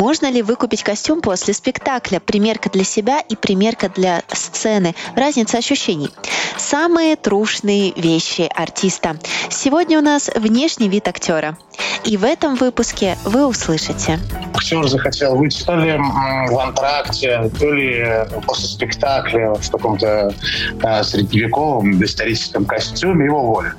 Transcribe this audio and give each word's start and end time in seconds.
Можно 0.00 0.30
ли 0.30 0.40
выкупить 0.40 0.82
костюм 0.82 1.20
после 1.20 1.52
спектакля? 1.52 2.20
Примерка 2.20 2.70
для 2.70 2.84
себя 2.84 3.20
и 3.20 3.36
примерка 3.36 3.90
для 3.90 4.22
сцены. 4.32 4.94
Разница 5.14 5.58
ощущений. 5.58 6.08
Самые 6.56 7.16
трушные 7.16 7.92
вещи 7.92 8.48
артиста. 8.54 9.18
Сегодня 9.50 9.98
у 9.98 10.02
нас 10.02 10.30
внешний 10.34 10.88
вид 10.88 11.06
актера. 11.06 11.58
И 12.04 12.16
в 12.16 12.24
этом 12.24 12.54
выпуске 12.54 13.16
вы 13.24 13.46
услышите. 13.46 14.18
Актер 14.54 14.86
захотел 14.88 15.36
выйти 15.36 15.62
то 15.64 15.76
ли 15.76 15.96
в 15.96 16.58
антракте, 16.58 17.50
то 17.58 17.72
ли 17.72 18.04
после 18.46 18.66
спектакля 18.66 19.54
в 19.54 19.70
каком-то 19.70 20.34
э, 20.82 21.02
средневековом 21.02 21.98
доисторическом 21.98 22.64
костюме, 22.64 23.26
его 23.26 23.42
воля. 23.46 23.74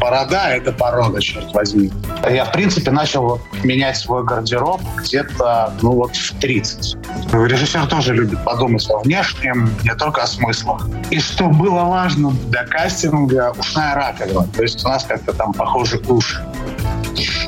Борода— 0.00 0.50
это 0.54 0.72
порода, 0.72 1.20
черт 1.20 1.52
возьми. 1.52 1.90
Я, 2.28 2.44
в 2.44 2.52
принципе, 2.52 2.90
начал 2.90 3.40
менять 3.62 3.96
свой 3.96 4.24
гардероб 4.24 4.80
где-то, 4.98 5.72
ну 5.82 5.92
вот, 5.92 6.16
в 6.16 6.38
30. 6.40 6.96
Режиссер 7.32 7.86
тоже 7.86 8.14
любит 8.14 8.42
подумать 8.44 8.88
о 8.90 8.98
внешнем, 8.98 9.74
не 9.82 9.94
только 9.94 10.22
о 10.22 10.26
смыслах. 10.26 10.88
И 11.10 11.20
что 11.20 11.48
было 11.48 11.84
важно 11.84 12.30
для 12.48 12.64
кастинга, 12.64 13.52
ушная 13.58 13.94
раковина. 13.94 14.46
То 14.54 14.62
есть 14.62 14.84
у 14.84 14.88
нас 14.88 15.04
как-то 15.04 15.32
там 15.32 15.52
похожи 15.52 16.00
уши. 16.08 16.44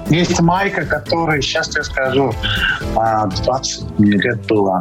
Есть 0.09 0.41
майка, 0.41 0.85
которая, 0.85 1.41
сейчас 1.41 1.75
я 1.77 1.83
скажу, 1.83 2.33
20 2.95 2.97
а, 2.97 4.03
лет 4.03 4.47
была 4.47 4.81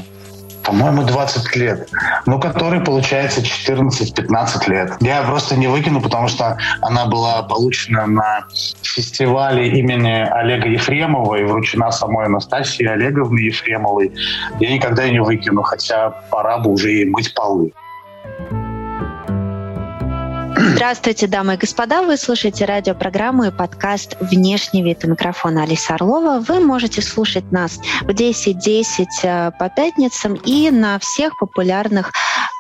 по-моему, 0.65 1.03
20 1.03 1.55
лет, 1.55 1.89
ну, 2.25 2.39
который 2.39 2.79
получается 2.79 3.41
14-15 3.41 4.69
лет. 4.69 4.93
Я 4.99 5.21
просто 5.21 5.55
не 5.55 5.67
выкину, 5.67 6.01
потому 6.01 6.27
что 6.27 6.57
она 6.81 7.05
была 7.05 7.43
получена 7.43 8.07
на 8.07 8.45
фестивале 8.81 9.69
имени 9.79 10.27
Олега 10.27 10.67
Ефремова 10.67 11.35
и 11.35 11.43
вручена 11.43 11.91
самой 11.91 12.25
Анастасии 12.25 12.85
Олеговны 12.85 13.39
Ефремовой. 13.39 14.11
Я 14.59 14.73
никогда 14.73 15.03
ее 15.03 15.13
не 15.13 15.19
выкину, 15.21 15.61
хотя 15.61 16.09
пора 16.31 16.57
бы 16.57 16.71
уже 16.71 16.91
ей 16.91 17.05
мыть 17.05 17.33
полы. 17.33 17.71
Здравствуйте, 20.75 21.27
дамы 21.27 21.53
и 21.53 21.57
господа. 21.57 22.01
Вы 22.01 22.17
слушаете 22.17 22.65
радиопрограмму 22.65 23.45
и 23.45 23.49
подкаст 23.49 24.17
«Внешний 24.19 24.83
вид» 24.83 25.05
у 25.05 25.07
микрофона 25.07 25.63
Алиса 25.63 25.93
Орлова. 25.93 26.41
Вы 26.41 26.59
можете 26.59 27.01
слушать 27.01 27.49
нас 27.49 27.79
в 28.01 28.09
10.10 28.09 28.83
.10 28.83 29.05
э, 29.23 29.51
по 29.57 29.69
пятницам 29.69 30.33
и 30.33 30.69
на 30.71 30.99
всех 30.99 31.37
популярных 31.37 32.11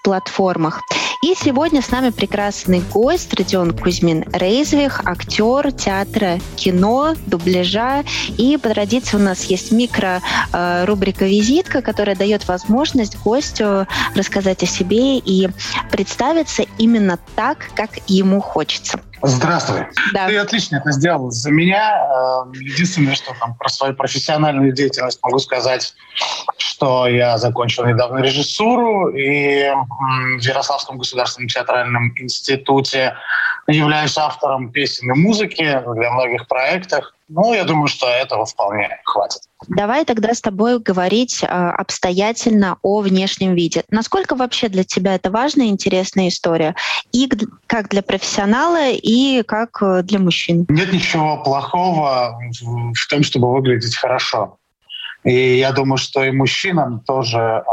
платформах. 0.05 0.81
И 1.23 1.33
сегодня 1.33 1.81
с 1.81 1.89
нами 1.89 2.11
прекрасный 2.11 2.81
гость 2.93 3.33
Родион 3.33 3.75
Кузьмин 3.75 4.23
Рейзвих, 4.31 5.01
актер 5.03 5.71
театра, 5.71 6.37
кино, 6.55 7.15
дубляжа. 7.25 8.03
И 8.37 8.55
по 8.57 8.69
традиции 8.69 9.17
у 9.17 9.19
нас 9.19 9.45
есть 9.45 9.71
микро-рубрика 9.71 11.25
э, 11.25 11.27
«Визитка», 11.27 11.81
которая 11.81 12.15
дает 12.15 12.47
возможность 12.47 13.17
гостю 13.23 13.87
рассказать 14.13 14.61
о 14.61 14.67
себе 14.67 15.17
и 15.17 15.49
представиться 15.91 16.63
именно 16.77 17.17
так, 17.35 17.71
как 17.73 17.89
ему 18.05 18.39
хочется. 18.39 18.99
Здравствуй. 19.23 19.87
Да. 20.13 20.27
Ты 20.27 20.37
отлично 20.37 20.75
это 20.75 20.91
сделал 20.91 21.31
за 21.31 21.49
меня. 21.49 22.45
Э, 22.45 22.51
единственное, 22.53 23.15
что 23.15 23.33
там 23.39 23.55
про 23.55 23.69
свою 23.69 23.95
профессиональную 23.95 24.71
деятельность 24.71 25.17
могу 25.23 25.39
сказать, 25.39 25.95
что 26.75 27.07
я 27.07 27.37
закончил 27.37 27.85
недавно 27.85 28.19
режиссуру 28.19 29.07
и 29.09 29.69
в 30.37 30.41
Ярославском 30.41 30.97
государственном 30.97 31.47
театральном 31.47 32.13
институте 32.17 33.15
являюсь 33.67 34.17
автором 34.17 34.71
песен 34.71 35.09
и 35.11 35.17
музыки 35.17 35.63
для 35.63 36.11
многих 36.11 36.47
проектов. 36.47 37.05
Ну, 37.29 37.53
я 37.53 37.63
думаю, 37.63 37.87
что 37.87 38.07
этого 38.07 38.45
вполне 38.45 38.99
хватит. 39.05 39.41
Давай 39.69 40.03
тогда 40.03 40.33
с 40.33 40.41
тобой 40.41 40.79
говорить 40.79 41.43
э, 41.43 41.47
обстоятельно 41.47 42.77
о 42.83 42.99
внешнем 42.99 43.55
виде. 43.55 43.83
Насколько 43.89 44.35
вообще 44.35 44.67
для 44.67 44.83
тебя 44.83 45.15
это 45.15 45.31
важная 45.31 45.67
и 45.67 45.69
интересная 45.69 46.27
история? 46.27 46.75
И 47.13 47.27
как 47.65 47.89
для 47.89 48.03
профессионала, 48.03 48.91
и 48.91 49.41
как 49.43 49.81
э, 49.81 50.03
для 50.03 50.19
мужчин? 50.19 50.65
Нет 50.69 50.91
ничего 50.91 51.41
плохого 51.41 52.37
в 52.61 53.07
том, 53.09 53.23
чтобы 53.23 53.51
выглядеть 53.51 53.95
хорошо. 53.95 54.59
И 55.25 55.57
я 55.57 55.71
думаю, 55.71 55.97
что 55.97 56.23
и 56.23 56.31
мужчинам 56.31 56.99
тоже 56.99 57.39
э, 57.39 57.63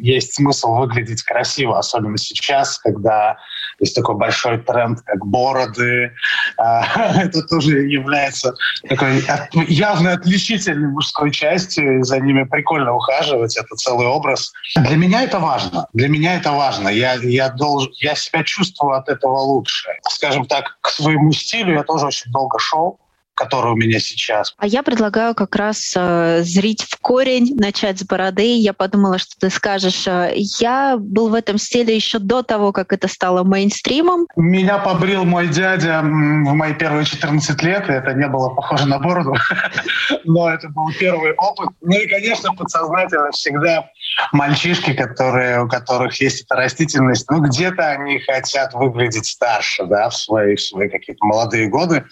есть 0.00 0.34
смысл 0.34 0.74
выглядеть 0.76 1.24
красиво, 1.24 1.76
особенно 1.76 2.16
сейчас, 2.16 2.78
когда 2.78 3.36
есть 3.80 3.96
такой 3.96 4.14
большой 4.14 4.58
тренд, 4.58 5.00
как 5.00 5.26
бороды. 5.26 6.12
Э, 6.56 6.82
это 7.22 7.42
тоже 7.42 7.80
является 7.80 8.54
такой 8.88 9.20
от, 9.26 9.52
явно 9.68 10.12
отличительной 10.12 10.88
мужской 10.88 11.32
частью, 11.32 11.98
и 11.98 12.02
за 12.04 12.20
ними 12.20 12.44
прикольно 12.44 12.94
ухаживать, 12.94 13.56
это 13.56 13.74
целый 13.74 14.06
образ. 14.06 14.52
Для 14.76 14.96
меня 14.96 15.24
это 15.24 15.40
важно. 15.40 15.88
Для 15.94 16.08
меня 16.08 16.36
это 16.36 16.52
важно. 16.52 16.88
Я, 16.88 17.14
я, 17.14 17.48
должен, 17.48 17.92
я 17.96 18.14
себя 18.14 18.44
чувствую 18.44 18.96
от 18.96 19.08
этого 19.08 19.36
лучше. 19.38 19.88
Скажем 20.08 20.46
так, 20.46 20.78
к 20.80 20.90
своему 20.90 21.32
стилю 21.32 21.74
я 21.74 21.82
тоже 21.82 22.06
очень 22.06 22.30
долго 22.30 22.60
шел 22.60 23.00
который 23.34 23.72
у 23.72 23.76
меня 23.76 23.98
сейчас. 23.98 24.54
А 24.58 24.66
я 24.66 24.82
предлагаю 24.82 25.34
как 25.34 25.56
раз 25.56 25.92
э, 25.96 26.42
зрить 26.42 26.82
в 26.82 26.98
корень, 27.00 27.54
начать 27.56 27.98
с 27.98 28.04
бороды. 28.04 28.56
Я 28.56 28.72
подумала, 28.72 29.18
что 29.18 29.38
ты 29.38 29.50
скажешь, 29.50 30.06
э, 30.06 30.32
я 30.36 30.96
был 30.98 31.28
в 31.28 31.34
этом 31.34 31.58
стиле 31.58 31.94
еще 31.94 32.18
до 32.18 32.42
того, 32.42 32.72
как 32.72 32.92
это 32.92 33.08
стало 33.08 33.42
мейнстримом. 33.42 34.26
Меня 34.36 34.78
побрил 34.78 35.24
мой 35.24 35.48
дядя 35.48 36.00
в 36.02 36.54
мои 36.54 36.74
первые 36.74 37.04
14 37.04 37.62
лет, 37.62 37.88
и 37.88 37.92
это 37.92 38.14
не 38.14 38.28
было 38.28 38.50
похоже 38.50 38.86
на 38.86 38.98
бороду, 38.98 39.34
но 40.24 40.50
это 40.50 40.68
был 40.68 40.90
первый 40.98 41.34
опыт. 41.34 41.70
Ну 41.80 41.96
и, 41.96 42.06
конечно, 42.06 42.54
подсознательно 42.54 43.30
всегда 43.32 43.90
мальчишки, 44.32 44.92
которые, 44.92 45.64
у 45.64 45.68
которых 45.68 46.20
есть 46.20 46.44
эта 46.44 46.56
растительность, 46.56 47.28
ну 47.30 47.40
где-то 47.40 47.90
они 47.90 48.20
хотят 48.20 48.74
выглядеть 48.74 49.26
старше, 49.26 49.84
да, 49.86 50.08
в 50.08 50.16
свои, 50.16 50.54
в 50.54 50.60
свои 50.60 50.88
какие-то 50.88 51.24
молодые 51.24 51.68
годы. 51.68 52.04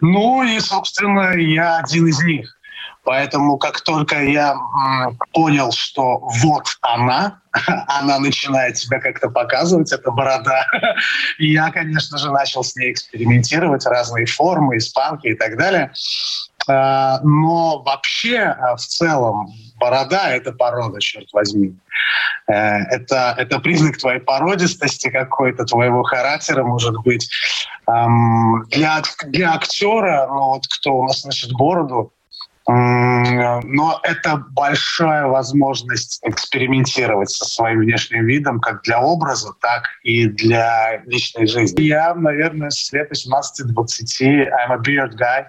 Ну 0.00 0.42
и, 0.42 0.55
собственно, 0.60 1.36
я 1.36 1.78
один 1.78 2.06
из 2.06 2.22
них. 2.22 2.56
Поэтому 3.06 3.56
как 3.56 3.82
только 3.82 4.20
я 4.24 4.56
понял, 5.32 5.70
что 5.70 6.18
вот 6.42 6.66
она, 6.82 7.40
она 7.86 8.18
начинает 8.18 8.78
себя 8.78 8.98
как-то 8.98 9.30
показывать, 9.30 9.92
эта 9.92 10.10
борода, 10.10 10.66
я, 11.38 11.70
конечно 11.70 12.18
же, 12.18 12.32
начал 12.32 12.64
с 12.64 12.74
ней 12.74 12.92
экспериментировать, 12.92 13.86
разные 13.86 14.26
формы, 14.26 14.78
испанки 14.78 15.28
и 15.28 15.34
так 15.34 15.56
далее. 15.56 15.92
А, 16.68 17.20
но 17.22 17.80
вообще, 17.82 18.40
а, 18.40 18.74
в 18.74 18.80
целом, 18.80 19.52
борода— 19.78 20.30
это 20.34 20.52
порода, 20.52 21.00
черт 21.00 21.32
возьми. 21.32 21.74
Э, 22.48 22.78
это, 22.90 23.34
это 23.38 23.58
признак 23.60 23.98
твоей 23.98 24.20
породистости 24.20 25.10
какой-то, 25.10 25.64
твоего 25.64 26.02
характера, 26.02 26.64
может 26.64 26.96
быть. 27.02 27.28
Для, 27.86 29.00
для 29.26 29.54
актера, 29.54 30.26
ну 30.28 30.46
вот 30.46 30.66
кто 30.66 30.96
у 30.98 31.06
нас 31.06 31.24
носит 31.24 31.52
бороду, 31.52 32.12
но 32.68 34.00
это 34.02 34.44
большая 34.50 35.26
возможность 35.26 36.18
экспериментировать 36.24 37.30
со 37.30 37.44
своим 37.44 37.80
внешним 37.80 38.26
видом 38.26 38.58
как 38.58 38.82
для 38.82 39.00
образа, 39.00 39.52
так 39.60 39.84
и 40.02 40.26
для 40.26 41.00
личной 41.06 41.46
жизни. 41.46 41.82
Я, 41.82 42.14
наверное, 42.14 42.70
с 42.70 42.92
лет 42.92 43.10
18-20 43.12 44.48
I'm 44.50 44.72
a 44.72 44.78
beard 44.78 45.14
guy. 45.16 45.44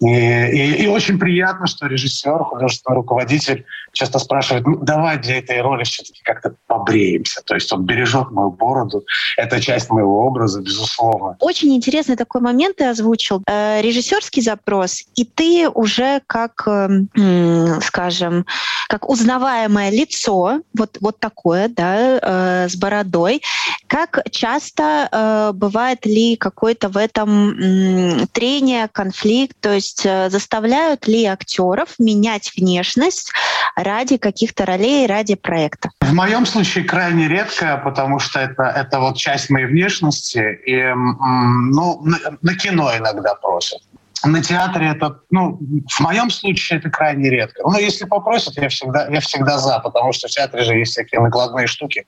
И, 0.00 0.06
и, 0.06 0.84
и 0.84 0.86
очень 0.86 1.18
приятно, 1.18 1.66
что 1.66 1.86
режиссер, 1.86 2.44
художественный 2.44 2.96
руководитель 2.96 3.66
часто 3.92 4.18
спрашивает, 4.18 4.66
ну 4.66 4.76
давай 4.76 5.18
для 5.18 5.38
этой 5.38 5.60
роли 5.60 5.84
все-таки 5.84 6.22
как-то 6.22 6.54
побреемся. 6.66 7.42
То 7.44 7.54
есть 7.54 7.70
он 7.72 7.84
бережет 7.84 8.30
мою 8.30 8.50
бороду. 8.50 9.04
Это 9.36 9.60
часть 9.60 9.90
моего 9.90 10.26
образа, 10.26 10.62
безусловно. 10.62 11.36
Очень 11.40 11.74
интересный 11.76 12.16
такой 12.16 12.40
момент 12.40 12.76
ты 12.76 12.84
озвучил. 12.84 13.42
Э, 13.46 13.82
режиссерский 13.82 14.42
запрос, 14.42 15.02
и 15.16 15.24
ты 15.24 15.68
уже 15.68 16.22
как, 16.26 16.66
э, 16.66 17.80
скажем, 17.82 18.46
как 18.88 19.08
узнаваемое 19.08 19.90
лицо, 19.90 20.60
вот, 20.76 20.96
вот 21.00 21.18
такое, 21.20 21.68
да, 21.68 22.18
э, 22.22 22.68
с 22.68 22.76
бородой, 22.76 23.42
Как 23.86 24.22
часто 24.30 25.08
э, 25.10 25.52
бывает 25.52 26.06
ли 26.06 26.36
какой-то 26.36 26.88
в 26.88 26.96
этом 26.96 27.50
м, 27.50 28.26
трение, 28.28 28.88
конфликт, 28.88 29.56
то 29.60 29.72
есть 29.72 29.89
э, 30.04 30.30
заставляют 30.30 31.06
ли 31.06 31.24
актеров 31.24 31.98
менять 31.98 32.52
внешность 32.56 33.32
ради 33.76 34.16
каких-то 34.16 34.66
ролей, 34.66 35.06
ради 35.06 35.34
проекта? 35.34 35.90
В 36.00 36.12
моем 36.12 36.46
случае 36.46 36.84
крайне 36.84 37.28
редко, 37.28 37.80
потому 37.84 38.18
что 38.18 38.40
это, 38.40 38.62
это 38.62 39.00
вот 39.00 39.16
часть 39.16 39.50
моей 39.50 39.66
внешности, 39.66 40.60
и 40.66 40.92
ну, 40.94 42.00
на, 42.04 42.18
на 42.42 42.54
кино 42.54 42.92
иногда 42.96 43.34
просят 43.34 43.80
на 44.24 44.42
театре 44.42 44.90
это, 44.90 45.20
ну, 45.30 45.58
в 45.88 46.00
моем 46.00 46.30
случае 46.30 46.78
это 46.78 46.90
крайне 46.90 47.30
редко. 47.30 47.62
Но 47.64 47.78
если 47.78 48.04
попросят, 48.04 48.56
я 48.56 48.68
всегда, 48.68 49.08
я 49.08 49.20
всегда 49.20 49.58
за, 49.58 49.78
потому 49.78 50.12
что 50.12 50.28
в 50.28 50.30
театре 50.30 50.64
же 50.64 50.74
есть 50.74 50.92
всякие 50.92 51.20
накладные 51.20 51.66
штуки, 51.66 52.06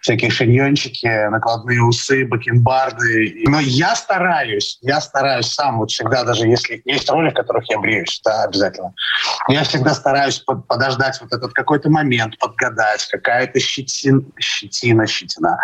всякие 0.00 0.30
шиньончики, 0.30 1.28
накладные 1.28 1.82
усы, 1.82 2.26
бакенбарды. 2.26 3.42
Но 3.46 3.60
я 3.60 3.94
стараюсь, 3.94 4.78
я 4.82 5.00
стараюсь 5.00 5.52
сам 5.52 5.78
вот 5.78 5.90
всегда, 5.90 6.24
даже 6.24 6.46
если 6.46 6.80
есть 6.84 7.10
роли, 7.10 7.30
в 7.30 7.34
которых 7.34 7.68
я 7.70 7.78
бреюсь, 7.78 8.20
да, 8.24 8.44
обязательно. 8.44 8.94
Я 9.48 9.64
всегда 9.64 9.94
стараюсь 9.94 10.38
под, 10.38 10.66
подождать 10.66 11.20
вот 11.20 11.32
этот 11.32 11.52
какой-то 11.52 11.90
момент, 11.90 12.38
подгадать, 12.38 13.06
какая-то 13.10 13.60
щетин, 13.60 14.32
щетина, 14.38 15.06
щетина. 15.06 15.58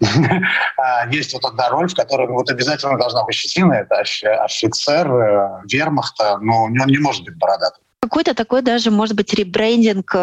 А, 0.76 1.06
есть 1.08 1.32
вот 1.32 1.44
одна 1.44 1.68
роль, 1.68 1.88
в 1.88 1.94
которой 1.94 2.28
вот 2.28 2.50
обязательно 2.50 2.98
должна 2.98 3.24
быть 3.24 3.34
щетина, 3.34 3.74
это 3.74 4.02
офицер, 4.44 5.21
вермахта, 5.64 6.38
но 6.38 6.64
он 6.64 6.72
не 6.72 6.98
может 6.98 7.24
быть 7.24 7.36
бородатым 7.36 7.84
какой-то 8.02 8.34
такой 8.34 8.62
даже, 8.62 8.90
может 8.90 9.14
быть, 9.14 9.32
ребрендинг 9.32 10.12
э, 10.12 10.18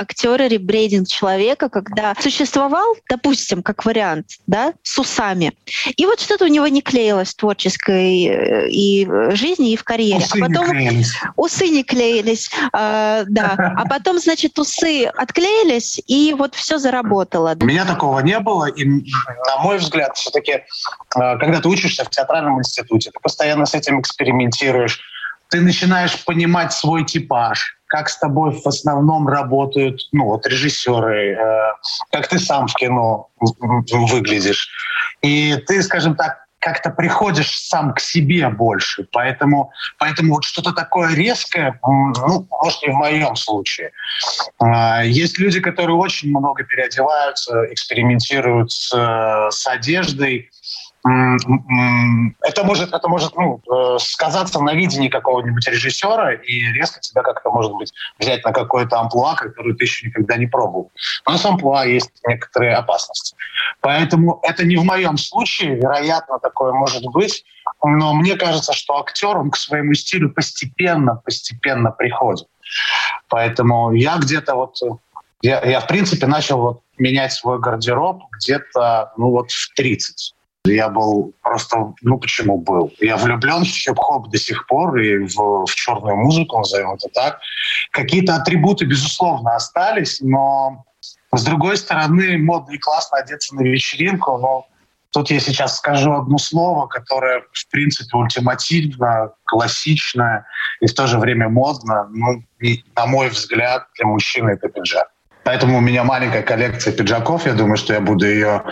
актера, 0.00 0.48
ребрендинг 0.48 1.06
человека, 1.06 1.68
когда 1.68 2.14
существовал, 2.18 2.96
допустим, 3.06 3.62
как 3.62 3.84
вариант, 3.84 4.38
да, 4.46 4.72
с 4.82 4.98
усами. 4.98 5.52
И 5.96 6.06
вот 6.06 6.20
что-то 6.20 6.46
у 6.46 6.48
него 6.48 6.66
не 6.68 6.80
клеилось 6.80 7.28
в 7.28 7.36
творческой 7.36 8.24
э, 8.24 8.70
и 8.70 9.06
жизни, 9.32 9.72
и 9.72 9.76
в 9.76 9.84
карьере. 9.84 10.24
Усы 10.24 10.38
а 10.40 10.48
потом 10.48 10.72
не 10.72 10.88
клеились. 10.88 11.12
усы 11.36 11.68
не 11.68 11.84
клеились, 11.84 12.50
э, 12.72 13.24
да. 13.28 13.74
А 13.76 13.84
потом, 13.86 14.18
значит, 14.18 14.58
усы 14.58 15.04
отклеились, 15.04 16.00
и 16.06 16.34
вот 16.36 16.54
все 16.54 16.78
заработало. 16.78 17.54
У 17.60 17.66
меня 17.66 17.84
такого 17.84 18.20
не 18.20 18.40
было, 18.40 18.70
и, 18.70 18.84
на 18.86 19.58
мой 19.62 19.76
взгляд, 19.76 20.16
все-таки, 20.16 20.52
э, 20.52 20.62
когда 21.14 21.60
ты 21.60 21.68
учишься 21.68 22.04
в 22.04 22.10
театральном 22.10 22.58
институте, 22.58 23.10
ты 23.10 23.20
постоянно 23.20 23.66
с 23.66 23.74
этим 23.74 24.00
экспериментируешь, 24.00 24.98
ты 25.52 25.60
начинаешь 25.60 26.24
понимать 26.24 26.72
свой 26.72 27.04
типаж, 27.04 27.76
как 27.86 28.08
с 28.08 28.18
тобой 28.18 28.52
в 28.52 28.66
основном 28.66 29.28
работают 29.28 30.00
ну, 30.10 30.24
вот, 30.24 30.46
режиссеры, 30.46 31.34
э, 31.34 31.72
как 32.10 32.26
ты 32.26 32.38
сам 32.38 32.68
в 32.68 32.74
кино 32.74 33.28
выглядишь. 33.92 34.70
И 35.20 35.62
ты, 35.66 35.82
скажем 35.82 36.16
так, 36.16 36.46
как-то 36.58 36.88
приходишь 36.90 37.58
сам 37.58 37.92
к 37.92 38.00
себе 38.00 38.48
больше. 38.48 39.06
Поэтому, 39.12 39.72
поэтому 39.98 40.34
вот 40.34 40.44
что-то 40.44 40.72
такое 40.72 41.14
резкое, 41.14 41.78
ну, 41.82 42.46
может, 42.48 42.82
не 42.82 42.88
в 42.88 42.96
моем 42.96 43.36
случае. 43.36 43.90
Э, 44.58 45.02
есть 45.04 45.38
люди, 45.38 45.60
которые 45.60 45.96
очень 45.96 46.30
много 46.30 46.64
переодеваются, 46.64 47.66
экспериментируют 47.70 48.72
с, 48.72 48.90
с 49.50 49.66
одеждой, 49.66 50.50
это 51.04 52.64
может, 52.64 52.92
это 52.92 53.08
может 53.08 53.34
ну, 53.34 53.60
э, 53.68 53.98
сказаться 53.98 54.60
на 54.60 54.72
видении 54.72 55.08
какого-нибудь 55.08 55.66
режиссера 55.66 56.32
и 56.32 56.72
резко 56.72 57.00
тебя 57.00 57.22
как-то, 57.22 57.50
может 57.50 57.72
быть, 57.72 57.92
взять 58.20 58.44
на 58.44 58.52
какое-то 58.52 59.00
амплуа, 59.00 59.34
которое 59.34 59.74
ты 59.74 59.84
еще 59.84 60.06
никогда 60.06 60.36
не 60.36 60.46
пробовал. 60.46 60.92
Но 61.26 61.36
с 61.36 61.44
амплуа 61.44 61.86
есть 61.86 62.10
некоторые 62.24 62.76
опасности. 62.76 63.34
Поэтому 63.80 64.38
это 64.44 64.64
не 64.64 64.76
в 64.76 64.84
моем 64.84 65.16
случае, 65.16 65.74
вероятно, 65.74 66.38
такое 66.38 66.72
может 66.72 67.04
быть, 67.06 67.44
но 67.82 68.14
мне 68.14 68.36
кажется, 68.36 68.72
что 68.72 69.00
актер, 69.00 69.36
он 69.36 69.50
к 69.50 69.56
своему 69.56 69.94
стилю 69.94 70.30
постепенно, 70.30 71.16
постепенно 71.16 71.90
приходит. 71.90 72.46
Поэтому 73.28 73.92
я 73.92 74.18
где-то 74.18 74.54
вот 74.54 74.76
я, 75.42 75.60
я 75.64 75.80
в 75.80 75.88
принципе 75.88 76.28
начал 76.28 76.60
вот 76.60 76.82
менять 76.96 77.32
свой 77.32 77.58
гардероб 77.58 78.22
где-то 78.38 79.12
ну 79.16 79.30
вот 79.30 79.50
в 79.50 79.74
30. 79.74 80.34
Я 80.64 80.88
был 80.88 81.34
просто, 81.42 81.92
ну 82.02 82.18
почему 82.18 82.58
был? 82.58 82.92
Я 83.00 83.16
влюблен 83.16 83.64
в 83.64 83.66
хип-хоп 83.66 84.30
до 84.30 84.38
сих 84.38 84.66
пор 84.68 84.96
и 84.96 85.26
в, 85.26 85.66
в 85.66 85.74
черную 85.74 86.16
музыку, 86.16 86.58
назовем 86.58 86.92
это 86.92 87.08
так. 87.08 87.40
Какие-то 87.90 88.36
атрибуты, 88.36 88.84
безусловно, 88.84 89.56
остались, 89.56 90.20
но 90.20 90.84
с 91.34 91.44
другой 91.44 91.76
стороны, 91.76 92.38
модно 92.38 92.72
и 92.72 92.78
классно 92.78 93.18
одеться 93.18 93.56
на 93.56 93.62
вечеринку, 93.62 94.38
но 94.38 94.66
тут 95.10 95.30
я 95.30 95.40
сейчас 95.40 95.78
скажу 95.78 96.12
одно 96.12 96.38
слово, 96.38 96.86
которое, 96.86 97.42
в 97.52 97.68
принципе, 97.68 98.16
ультимативно, 98.16 99.32
классичное 99.44 100.46
и 100.80 100.86
в 100.86 100.94
то 100.94 101.08
же 101.08 101.18
время 101.18 101.48
модно. 101.48 102.08
Ну, 102.12 102.44
и, 102.60 102.84
на 102.94 103.06
мой 103.06 103.30
взгляд, 103.30 103.88
для 103.96 104.06
мужчины 104.06 104.50
это 104.50 104.68
пиджак. 104.68 105.10
Поэтому 105.44 105.78
у 105.78 105.80
меня 105.80 106.04
маленькая 106.04 106.42
коллекция 106.42 106.92
пиджаков. 106.92 107.46
Я 107.46 107.54
думаю, 107.54 107.76
что 107.76 107.94
я 107.94 108.00
буду 108.00 108.26
ее 108.26 108.62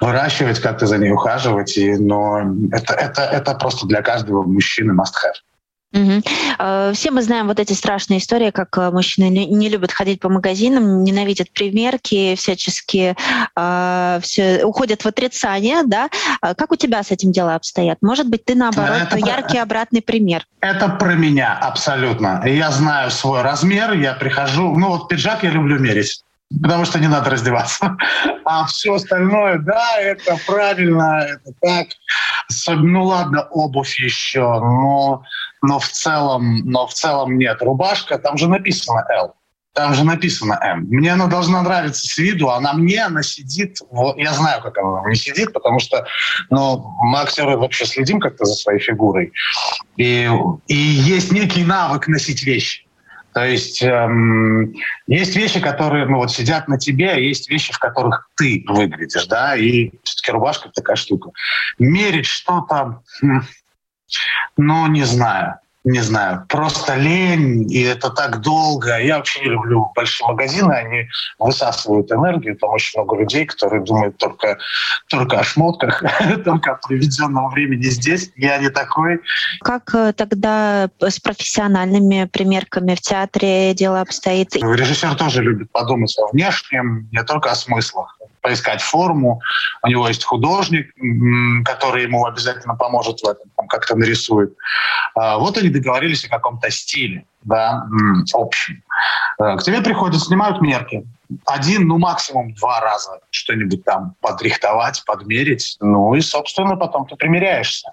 выращивать, 0.00 0.60
как-то 0.60 0.86
за 0.86 0.98
ней 0.98 1.10
ухаживать. 1.10 1.76
И, 1.76 1.96
но 1.96 2.40
это, 2.72 2.94
это, 2.94 3.22
это 3.22 3.54
просто 3.54 3.86
для 3.86 4.02
каждого 4.02 4.42
мужчины 4.42 4.92
must-have. 4.92 5.40
Угу. 5.92 6.94
Все 6.94 7.10
мы 7.10 7.22
знаем 7.22 7.48
вот 7.48 7.60
эти 7.60 7.72
страшные 7.74 8.18
истории, 8.18 8.50
как 8.50 8.76
э, 8.78 8.90
мужчины 8.90 9.28
не 9.28 9.68
любят 9.68 9.92
ходить 9.92 10.20
по 10.20 10.28
магазинам, 10.28 11.04
ненавидят 11.04 11.50
примерки, 11.50 12.34
всячески 12.34 13.14
э, 13.56 14.20
все, 14.22 14.64
уходят 14.64 15.02
в 15.02 15.06
отрицание, 15.06 15.82
да? 15.84 16.08
А 16.40 16.54
как 16.54 16.72
у 16.72 16.76
тебя 16.76 17.02
с 17.02 17.10
этим 17.10 17.32
дела 17.32 17.56
обстоят? 17.56 17.98
Может 18.00 18.28
быть, 18.28 18.44
ты 18.44 18.54
наоборот 18.54 19.02
это 19.02 19.18
яркий 19.18 19.54
про... 19.54 19.62
обратный 19.62 20.00
пример? 20.00 20.46
Это 20.60 20.88
про 20.88 21.14
меня 21.14 21.58
абсолютно. 21.58 22.42
Я 22.46 22.70
знаю 22.70 23.10
свой 23.10 23.42
размер, 23.42 23.92
я 23.92 24.14
прихожу, 24.14 24.74
ну 24.74 24.88
вот 24.88 25.08
пиджак 25.08 25.42
я 25.42 25.50
люблю 25.50 25.78
мерить 25.78 26.22
потому 26.60 26.84
что 26.84 26.98
не 26.98 27.08
надо 27.08 27.30
раздеваться. 27.30 27.96
А 28.44 28.66
все 28.66 28.94
остальное, 28.94 29.58
да, 29.58 30.00
это 30.00 30.36
правильно, 30.46 31.24
это 31.28 31.52
так. 31.60 31.86
Ну 32.68 33.04
ладно, 33.04 33.46
обувь 33.50 34.00
еще, 34.00 34.40
но, 34.40 35.22
но 35.62 35.78
в 35.78 35.88
целом, 35.88 36.62
но 36.64 36.88
в 36.88 36.92
целом 36.92 37.38
нет. 37.38 37.62
Рубашка, 37.62 38.18
там 38.18 38.36
же 38.36 38.48
написано 38.48 39.04
L. 39.16 39.34
Там 39.74 39.94
же 39.94 40.04
написано 40.04 40.58
М. 40.62 40.86
Мне 40.90 41.12
она 41.12 41.28
должна 41.28 41.62
нравиться 41.62 42.06
с 42.06 42.18
виду, 42.18 42.50
а 42.50 42.60
на 42.60 42.74
мне 42.74 43.04
она 43.04 43.22
сидит. 43.22 43.78
Вот, 43.90 44.18
я 44.18 44.32
знаю, 44.34 44.60
как 44.60 44.76
она 44.76 45.02
не 45.08 45.14
сидит, 45.14 45.52
потому 45.52 45.78
что 45.78 46.06
ну, 46.50 46.84
мы 47.02 47.20
актеры 47.20 47.56
вообще 47.56 47.86
следим 47.86 48.20
как-то 48.20 48.44
за 48.44 48.54
своей 48.54 48.80
фигурой. 48.80 49.32
И, 49.96 50.28
и 50.66 50.74
есть 50.74 51.32
некий 51.32 51.64
навык 51.64 52.08
носить 52.08 52.42
вещи. 52.42 52.84
То 53.34 53.46
есть 53.46 53.82
эм, 53.82 54.74
есть 55.06 55.36
вещи, 55.36 55.60
которые 55.60 56.06
ну, 56.06 56.18
вот 56.18 56.30
сидят 56.30 56.68
на 56.68 56.78
тебе, 56.78 57.10
а 57.12 57.16
есть 57.16 57.48
вещи, 57.48 57.72
в 57.72 57.78
которых 57.78 58.28
ты 58.36 58.64
выглядишь, 58.68 59.26
да, 59.26 59.56
и 59.56 59.90
все-таки 60.02 60.32
рубашка 60.32 60.70
такая 60.74 60.96
штука. 60.96 61.30
Мерить 61.78 62.26
что-то, 62.26 63.02
ну, 64.56 64.86
не 64.86 65.04
знаю 65.04 65.61
не 65.84 66.00
знаю, 66.00 66.46
просто 66.48 66.94
лень, 66.94 67.70
и 67.70 67.82
это 67.82 68.10
так 68.10 68.40
долго. 68.40 68.98
Я 68.98 69.16
вообще 69.16 69.40
не 69.40 69.50
люблю 69.50 69.90
большие 69.96 70.28
магазины, 70.28 70.72
они 70.72 71.08
высасывают 71.38 72.10
энергию. 72.12 72.56
Там 72.56 72.70
очень 72.70 73.00
много 73.00 73.18
людей, 73.18 73.46
которые 73.46 73.82
думают 73.82 74.16
только, 74.16 74.58
только 75.08 75.40
о 75.40 75.44
шмотках, 75.44 76.02
только 76.44 76.72
о 76.72 76.74
проведенном 76.76 77.50
времени 77.50 77.82
здесь. 77.82 78.30
Я 78.36 78.58
не 78.58 78.70
такой. 78.70 79.20
Как 79.60 79.92
э, 79.94 80.12
тогда 80.12 80.88
с 81.00 81.18
профессиональными 81.18 82.28
примерками 82.32 82.94
в 82.94 83.00
театре 83.00 83.74
дело 83.74 84.00
обстоит? 84.00 84.54
Режиссер 84.54 85.16
тоже 85.16 85.42
любит 85.42 85.72
подумать 85.72 86.16
о 86.18 86.30
внешнем, 86.32 87.08
не 87.10 87.24
только 87.24 87.50
о 87.50 87.54
смыслах 87.56 88.16
поискать 88.42 88.82
форму. 88.82 89.40
У 89.82 89.86
него 89.86 90.08
есть 90.08 90.24
художник, 90.24 90.92
который 91.64 92.02
ему 92.02 92.26
обязательно 92.26 92.74
поможет 92.74 93.20
в 93.20 93.24
этом, 93.24 93.50
как-то 93.68 93.96
нарисует. 93.96 94.54
А, 95.14 95.38
вот 95.38 95.56
они 95.56 95.68
договорились 95.68 96.24
о 96.24 96.28
каком-то 96.28 96.70
стиле, 96.70 97.24
да, 97.42 97.84
общем. 98.34 98.82
Э, 99.40 99.56
к 99.56 99.62
тебе 99.62 99.80
приходят, 99.80 100.20
снимают 100.20 100.60
мерки. 100.60 101.04
Один, 101.46 101.86
ну 101.86 101.98
максимум 101.98 102.52
два 102.54 102.80
раза 102.80 103.20
что-нибудь 103.30 103.84
там 103.84 104.14
подрихтовать, 104.20 105.02
подмерить. 105.06 105.76
Ну 105.80 106.14
и, 106.14 106.20
собственно, 106.20 106.76
потом 106.76 107.06
ты 107.06 107.16
примеряешься. 107.16 107.92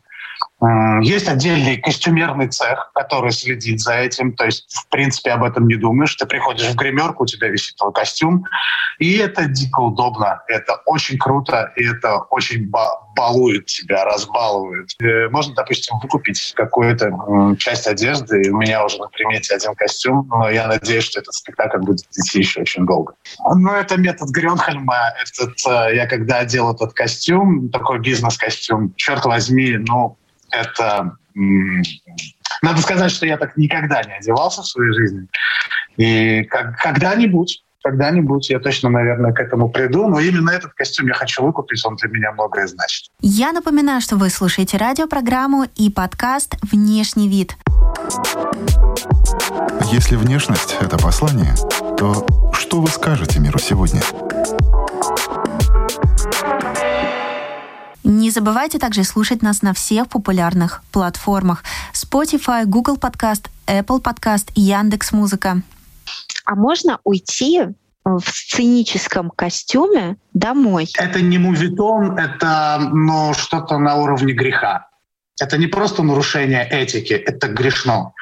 Есть 1.01 1.29
отдельный 1.29 1.77
костюмерный 1.77 2.49
цех, 2.49 2.91
который 2.93 3.31
следит 3.31 3.79
за 3.79 3.95
этим. 3.95 4.33
То 4.33 4.45
есть, 4.45 4.65
в 4.73 4.89
принципе, 4.89 5.31
об 5.31 5.43
этом 5.43 5.67
не 5.67 5.75
думаешь. 5.75 6.13
Ты 6.15 6.25
приходишь 6.25 6.67
в 6.67 6.75
гримерку, 6.75 7.23
у 7.23 7.25
тебя 7.25 7.47
висит 7.47 7.77
твой 7.77 7.93
костюм. 7.93 8.45
И 8.97 9.17
это 9.17 9.45
дико 9.45 9.79
удобно. 9.79 10.41
Это 10.47 10.81
очень 10.85 11.17
круто. 11.17 11.71
И 11.77 11.85
это 11.85 12.17
очень 12.29 12.69
балует 13.15 13.67
тебя, 13.67 14.03
разбалует. 14.03 14.89
Э, 15.01 15.29
можно, 15.29 15.53
допустим, 15.55 15.97
выкупить 16.01 16.53
какую-то 16.55 17.55
часть 17.57 17.87
одежды. 17.87 18.41
И 18.41 18.49
у 18.49 18.57
меня 18.57 18.83
уже 18.83 18.97
на 18.97 19.07
примете 19.07 19.55
один 19.55 19.75
костюм. 19.75 20.27
Но 20.29 20.49
я 20.49 20.67
надеюсь, 20.67 21.05
что 21.05 21.21
этот 21.21 21.33
спектакль 21.33 21.79
будет 21.79 22.05
идти 22.17 22.39
еще 22.39 22.61
очень 22.61 22.85
долго. 22.85 23.13
Ну, 23.55 23.71
это 23.71 23.97
метод 23.97 24.29
Грёнхельма. 24.31 25.13
Этот, 25.23 25.55
э, 25.65 25.95
я 25.95 26.05
когда 26.05 26.39
одел 26.39 26.73
этот 26.73 26.93
костюм, 26.93 27.69
такой 27.69 27.99
бизнес-костюм, 27.99 28.93
черт 28.97 29.23
возьми, 29.23 29.77
ну, 29.77 30.17
это... 30.51 31.17
Надо 32.61 32.81
сказать, 32.81 33.11
что 33.11 33.25
я 33.25 33.37
так 33.37 33.55
никогда 33.55 34.03
не 34.03 34.13
одевался 34.17 34.61
в 34.61 34.67
своей 34.67 34.93
жизни. 34.93 35.27
И 35.97 36.43
как, 36.43 36.77
когда-нибудь 36.77 37.63
когда-нибудь 37.83 38.49
я 38.49 38.59
точно, 38.59 38.89
наверное, 38.89 39.31
к 39.31 39.39
этому 39.39 39.69
приду, 39.69 40.07
но 40.07 40.19
именно 40.19 40.49
этот 40.49 40.73
костюм 40.73 41.07
я 41.07 41.13
хочу 41.13 41.43
выкупить, 41.43 41.83
он 41.85 41.95
для 41.95 42.09
меня 42.09 42.31
многое 42.33 42.67
значит. 42.67 43.07
Я 43.21 43.51
напоминаю, 43.51 44.01
что 44.01 44.17
вы 44.17 44.29
слушаете 44.29 44.77
радиопрограмму 44.77 45.65
и 45.75 45.89
подкаст 45.89 46.57
«Внешний 46.61 47.29
вид». 47.29 47.55
Если 49.91 50.15
внешность— 50.15 50.77
это 50.81 50.97
послание, 50.97 51.55
то 51.97 52.25
что 52.53 52.81
вы 52.81 52.87
скажете 52.89 53.39
миру 53.39 53.59
сегодня? 53.59 54.01
Не 58.03 58.31
забывайте 58.31 58.79
также 58.79 59.03
слушать 59.03 59.41
нас 59.41 59.61
на 59.61 59.73
всех 59.73 60.07
популярных 60.07 60.81
платформах 60.91 61.63
Spotify, 61.93 62.65
Google 62.65 62.95
Podcast, 62.95 63.47
Apple 63.67 64.01
Podcast, 64.01 64.51
Яндекс 64.55 65.11
Музыка. 65.11 65.61
А 66.45 66.55
можно 66.55 66.99
уйти 67.03 67.61
в 68.05 68.21
сценическом 68.21 69.29
костюме 69.29 70.17
домой? 70.33 70.87
Это 70.97 71.21
не 71.21 71.37
мувитон, 71.37 72.17
это 72.17 72.89
ну, 72.91 73.33
что-то 73.33 73.77
на 73.77 73.95
уровне 73.95 74.33
греха. 74.33 74.87
Это 75.41 75.57
не 75.57 75.67
просто 75.67 76.03
нарушение 76.03 76.67
этики, 76.67 77.13
это 77.13 77.47
грешно. 77.47 78.13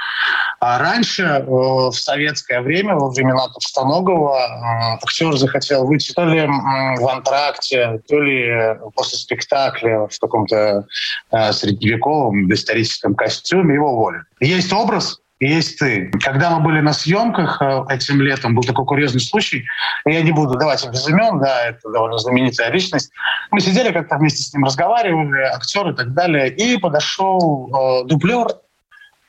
А 0.59 0.79
раньше, 0.79 1.23
э, 1.23 1.45
в 1.45 1.93
советское 1.93 2.61
время, 2.61 2.95
во 2.95 3.09
времена 3.09 3.47
Товстоногова, 3.47 4.39
э, 4.39 5.03
актер 5.03 5.35
захотел 5.37 5.85
выйти 5.85 6.13
то 6.13 6.25
ли 6.25 6.47
в 6.47 7.07
антракте, 7.07 8.01
то 8.07 8.19
ли 8.19 8.75
после 8.95 9.19
спектакля 9.19 10.07
в 10.07 10.19
каком-то 10.19 10.85
э, 11.31 11.51
средневековом 11.51 12.51
историческом 12.51 13.13
костюме, 13.13 13.75
его 13.75 13.91
уволили. 13.91 14.23
Есть 14.39 14.73
образ, 14.73 15.19
есть 15.39 15.77
ты. 15.77 16.09
Когда 16.23 16.49
мы 16.49 16.63
были 16.63 16.81
на 16.81 16.93
съемках 16.93 17.61
этим 17.89 18.21
летом, 18.21 18.55
был 18.55 18.63
такой 18.63 18.85
курьезный 18.85 19.21
случай, 19.21 19.63
я 20.05 20.23
не 20.23 20.31
буду 20.31 20.57
давать 20.57 20.89
без 20.89 21.07
имен, 21.07 21.39
да, 21.39 21.67
это 21.67 21.87
довольно 21.91 22.17
знаменитая 22.17 22.71
личность. 22.71 23.11
Мы 23.51 23.59
сидели 23.59 23.91
как-то 23.91 24.17
вместе 24.17 24.41
с 24.41 24.51
ним 24.53 24.63
разговаривали, 24.63 25.43
актер 25.53 25.89
и 25.89 25.95
так 25.95 26.13
далее, 26.13 26.49
и 26.49 26.77
подошел 26.77 27.69
э, 27.69 28.07
дублер 28.07 28.47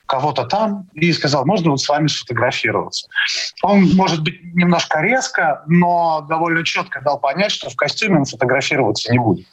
кого-то 0.08 0.44
там 0.44 0.88
и 0.94 1.12
сказал, 1.12 1.44
можно 1.44 1.70
вот 1.70 1.80
с 1.80 1.88
вами 1.88 2.08
сфотографироваться. 2.08 3.08
Он, 3.62 3.84
может 3.94 4.22
быть, 4.22 4.42
немножко 4.54 5.00
резко, 5.00 5.62
но 5.66 6.22
довольно 6.28 6.64
четко 6.64 7.00
дал 7.02 7.20
понять, 7.20 7.52
что 7.52 7.70
в 7.70 7.76
костюме 7.76 8.16
он 8.16 8.24
фотографироваться 8.24 9.12
не 9.12 9.18
будет. 9.18 9.46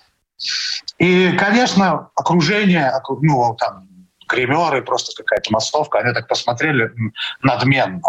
И, 0.98 1.32
конечно, 1.38 2.10
окружение, 2.16 2.92
ну, 3.22 3.56
там, 3.60 3.88
гримеры, 4.28 4.82
просто 4.82 5.12
какая-то 5.22 5.52
массовка, 5.52 6.00
они 6.00 6.14
так 6.14 6.28
посмотрели 6.28 6.92
надменно 7.42 8.02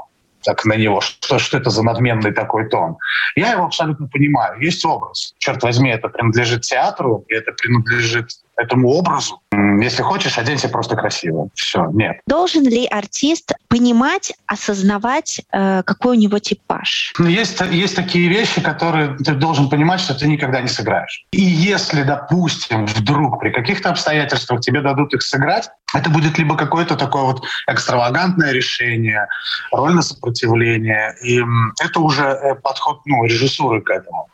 так 0.44 0.64
на 0.64 0.74
него, 0.74 1.00
что, 1.00 1.40
что 1.40 1.58
это 1.58 1.70
за 1.70 1.82
надменный 1.82 2.32
такой 2.32 2.68
тон. 2.68 2.98
Я 3.34 3.50
его 3.50 3.64
абсолютно 3.64 4.06
понимаю. 4.06 4.60
Есть 4.60 4.84
образ. 4.84 5.34
Черт 5.38 5.60
возьми, 5.64 5.90
это 5.90 6.08
принадлежит 6.08 6.60
театру, 6.60 7.24
и 7.26 7.34
это 7.34 7.50
принадлежит 7.50 8.30
этому 8.56 8.88
образу. 8.90 9.40
Если 9.52 10.02
хочешь, 10.02 10.38
оденься 10.38 10.68
просто 10.68 10.96
красиво. 10.96 11.48
Все, 11.54 11.86
нет. 11.92 12.20
Должен 12.26 12.64
ли 12.64 12.86
артист 12.86 13.52
понимать, 13.68 14.32
осознавать, 14.46 15.40
э, 15.52 15.82
какой 15.84 16.16
у 16.16 16.20
него 16.20 16.38
типаж? 16.38 17.12
Ну, 17.18 17.26
есть, 17.26 17.60
есть 17.70 17.96
такие 17.96 18.28
вещи, 18.28 18.60
которые 18.60 19.16
ты 19.16 19.34
должен 19.34 19.68
понимать, 19.68 20.00
что 20.00 20.14
ты 20.14 20.26
никогда 20.26 20.60
не 20.60 20.68
сыграешь. 20.68 21.24
И 21.30 21.40
если, 21.40 22.02
допустим, 22.02 22.86
вдруг 22.86 23.40
при 23.40 23.50
каких-то 23.50 23.90
обстоятельствах 23.90 24.60
тебе 24.60 24.80
дадут 24.80 25.14
их 25.14 25.22
сыграть, 25.22 25.68
это 25.94 26.10
будет 26.10 26.38
либо 26.38 26.56
какое-то 26.56 26.96
такое 26.96 27.22
вот 27.22 27.44
экстравагантное 27.68 28.52
решение, 28.52 29.26
роль 29.70 29.94
на 29.94 30.02
сопротивление. 30.02 31.14
И 31.22 31.40
это 31.82 32.00
уже 32.00 32.24
э, 32.24 32.54
подход 32.56 33.00
ну, 33.06 33.24
режиссуры 33.24 33.80
к 33.80 33.90
этому. 33.90 34.28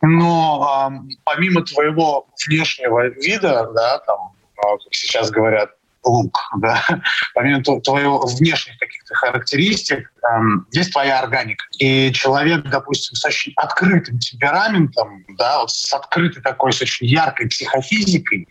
Но 0.00 0.90
э, 0.90 1.14
помимо 1.24 1.62
твоего 1.62 2.26
внешнего 2.46 3.08
вида, 3.08 3.47
да, 3.74 3.98
там, 4.00 4.32
а, 4.56 4.76
как 4.78 4.94
сейчас 4.94 5.30
говорят, 5.30 5.70
лук, 6.04 6.38
да, 6.58 6.82
помимо 7.34 7.62
твоего 7.62 8.20
внешних 8.26 8.78
каких-то 8.78 9.14
характеристик, 9.14 10.10
эм, 10.30 10.66
есть 10.72 10.92
твоя 10.92 11.20
органика. 11.20 11.64
И 11.78 12.12
человек, 12.12 12.64
допустим, 12.68 13.16
с 13.16 13.24
очень 13.24 13.52
открытым 13.56 14.18
темпераментом, 14.18 15.24
да, 15.36 15.60
вот 15.60 15.70
с 15.70 15.92
открытой 15.92 16.42
такой, 16.42 16.72
с 16.72 16.80
очень 16.80 17.06
яркой 17.06 17.48
психофизикой, 17.48 18.48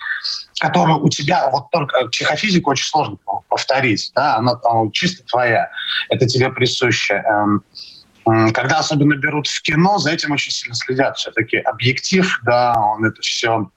которую 0.59 1.03
у 1.03 1.09
тебя 1.09 1.49
вот 1.49 1.69
только 1.71 2.07
психофизику 2.07 2.71
очень 2.71 2.85
сложно 2.85 3.17
повторить, 3.49 4.11
да, 4.15 4.37
она, 4.37 4.59
она 4.63 4.89
чисто 4.91 5.23
твоя, 5.25 5.69
это 6.09 6.25
тебе 6.27 6.49
присуще. 6.49 7.23
Эм, 7.25 7.63
когда 8.53 8.79
особенно 8.79 9.15
берут 9.15 9.47
в 9.47 9.61
кино, 9.61 9.99
за 9.99 10.11
этим 10.11 10.31
очень 10.31 10.51
сильно 10.51 10.75
следят. 10.75 11.17
Все-таки 11.17 11.57
объектив, 11.57 12.39
да, 12.43 12.75
он 12.77 13.05
это 13.05 13.21
все, 13.21 13.69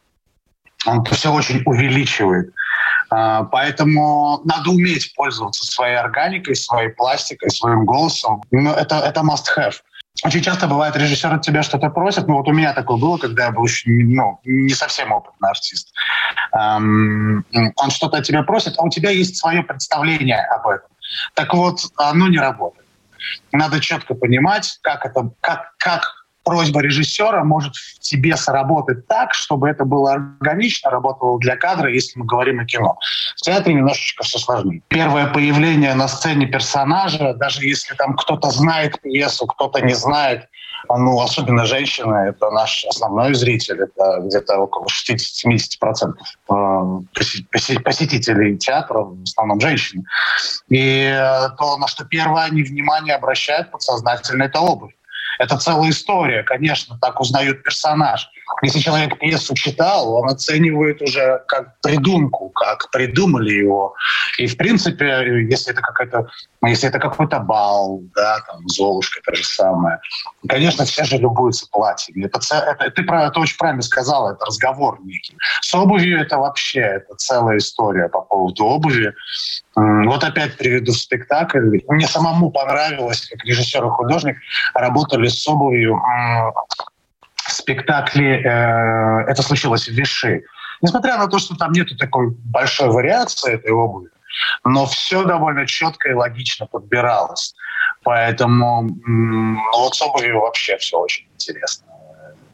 он 0.86 1.02
это 1.02 1.14
все 1.14 1.32
очень 1.32 1.62
увеличивает. 1.66 2.52
А, 3.10 3.44
поэтому 3.44 4.40
надо 4.44 4.70
уметь 4.70 5.14
пользоваться 5.14 5.66
своей 5.66 5.96
органикой, 5.96 6.54
своей 6.54 6.90
пластикой, 6.90 7.50
своим 7.50 7.84
голосом. 7.84 8.42
Ну, 8.50 8.70
это, 8.72 8.96
это 8.96 9.20
must 9.20 9.46
have. 9.56 9.74
Очень 10.24 10.42
часто 10.42 10.66
бывает, 10.66 10.96
режиссер 10.96 11.32
от 11.32 11.42
тебя 11.42 11.62
что-то 11.62 11.88
просит. 11.88 12.28
Ну 12.28 12.34
вот 12.34 12.48
у 12.48 12.52
меня 12.52 12.72
такое 12.72 12.98
было, 12.98 13.16
когда 13.16 13.46
я 13.46 13.50
был 13.52 13.64
еще 13.64 13.90
ну, 13.90 14.38
не 14.44 14.74
совсем 14.74 15.12
опытный 15.12 15.48
артист. 15.48 15.92
Эм, 16.52 17.44
он 17.52 17.90
что-то 17.90 18.18
от 18.18 18.24
тебя 18.24 18.42
просит, 18.42 18.74
а 18.76 18.82
у 18.82 18.90
тебя 18.90 19.10
есть 19.10 19.36
свое 19.36 19.62
представление 19.62 20.40
об 20.40 20.66
этом. 20.66 20.88
Так 21.34 21.54
вот, 21.54 21.80
оно 21.96 22.28
не 22.28 22.38
работает. 22.38 22.86
Надо 23.52 23.80
четко 23.80 24.14
понимать, 24.14 24.78
как 24.82 25.06
это, 25.06 25.30
как, 25.40 25.72
как 25.78 26.19
просьба 26.44 26.80
режиссера 26.80 27.44
может 27.44 27.74
в 27.76 27.98
тебе 28.00 28.36
сработать 28.36 29.06
так, 29.06 29.34
чтобы 29.34 29.68
это 29.68 29.84
было 29.84 30.12
органично, 30.12 30.90
работало 30.90 31.38
для 31.38 31.56
кадра, 31.56 31.92
если 31.92 32.18
мы 32.18 32.26
говорим 32.26 32.60
о 32.60 32.64
кино. 32.64 32.96
В 33.36 33.42
театре 33.42 33.74
немножечко 33.74 34.24
все 34.24 34.38
сложнее. 34.38 34.82
Первое 34.88 35.26
появление 35.26 35.94
на 35.94 36.08
сцене 36.08 36.46
персонажа, 36.46 37.34
даже 37.34 37.64
если 37.64 37.94
там 37.94 38.16
кто-то 38.16 38.50
знает 38.50 39.00
пьесу, 39.00 39.46
кто-то 39.46 39.80
не 39.80 39.94
знает, 39.94 40.48
ну, 40.88 41.20
особенно 41.20 41.66
женщины, 41.66 42.30
это 42.30 42.50
наш 42.50 42.84
основной 42.86 43.34
зритель, 43.34 43.82
это 43.82 44.20
где-то 44.22 44.58
около 44.58 44.86
60-70% 44.86 46.14
э, 46.48 47.78
посетителей 47.84 48.56
театра, 48.56 49.00
в 49.00 49.22
основном 49.22 49.60
женщины. 49.60 50.04
И 50.68 51.12
то, 51.58 51.76
на 51.76 51.86
что 51.86 52.04
первое 52.04 52.44
они 52.44 52.62
внимание 52.62 53.14
обращают 53.14 53.70
подсознательно, 53.70 54.44
это 54.44 54.60
обувь. 54.60 54.94
Это 55.40 55.56
целая 55.56 55.88
история, 55.88 56.42
конечно, 56.42 56.98
так 57.00 57.18
узнают 57.18 57.62
персонаж. 57.62 58.28
Если 58.62 58.80
человек 58.80 59.18
пьесу 59.18 59.54
читал, 59.54 60.14
он 60.14 60.28
оценивает 60.28 61.00
уже 61.02 61.42
как 61.46 61.80
придумку, 61.80 62.50
как 62.50 62.90
придумали 62.90 63.52
его. 63.52 63.94
И, 64.38 64.46
в 64.46 64.56
принципе, 64.56 65.46
если 65.48 65.72
это 65.72 65.82
какая-то 65.82 66.28
если 66.66 66.90
это 66.90 66.98
какой-то 66.98 67.40
бал, 67.40 68.02
да, 68.14 68.40
там, 68.46 68.68
Золушка, 68.68 69.20
то 69.24 69.34
же 69.34 69.44
самое. 69.44 69.98
Конечно, 70.46 70.84
все 70.84 71.04
же 71.04 71.16
любуются 71.16 71.66
платьями. 71.70 72.26
Это, 72.26 72.38
это, 72.54 72.90
ты 72.90 73.02
про 73.02 73.26
это 73.26 73.40
очень 73.40 73.56
правильно 73.56 73.82
сказала, 73.82 74.34
это 74.34 74.44
разговор 74.44 74.98
некий. 75.02 75.34
С 75.62 75.74
обувью 75.74 76.20
это 76.20 76.36
вообще, 76.36 76.80
это 76.80 77.14
целая 77.16 77.58
история 77.58 78.10
по 78.10 78.20
поводу 78.20 78.64
обуви. 78.66 79.14
Вот 79.74 80.22
опять 80.22 80.58
приведу 80.58 80.92
спектакль. 80.92 81.78
Мне 81.88 82.06
самому 82.06 82.50
понравилось, 82.50 83.26
как 83.26 83.42
режиссер 83.44 83.86
и 83.86 83.88
художник 83.88 84.36
работали 84.74 85.28
с 85.28 85.48
обувью 85.48 85.98
в 87.50 87.52
спектакле 87.52 88.42
э, 88.42 89.30
«Это 89.30 89.42
случилось 89.42 89.88
в 89.88 89.92
Виши». 89.92 90.42
Несмотря 90.82 91.18
на 91.18 91.26
то, 91.26 91.38
что 91.38 91.56
там 91.56 91.72
нету 91.72 91.96
такой 91.96 92.30
большой 92.30 92.88
вариации 92.88 93.54
этой 93.54 93.70
обуви, 93.70 94.08
но 94.64 94.86
все 94.86 95.24
довольно 95.24 95.66
четко 95.66 96.10
и 96.10 96.14
логично 96.14 96.66
подбиралось. 96.66 97.54
Поэтому 98.02 98.88
ну, 99.06 99.60
вот 99.76 99.94
с 99.94 100.00
обувью 100.02 100.40
вообще 100.40 100.78
все 100.78 100.96
очень 100.96 101.26
интересно. 101.34 101.86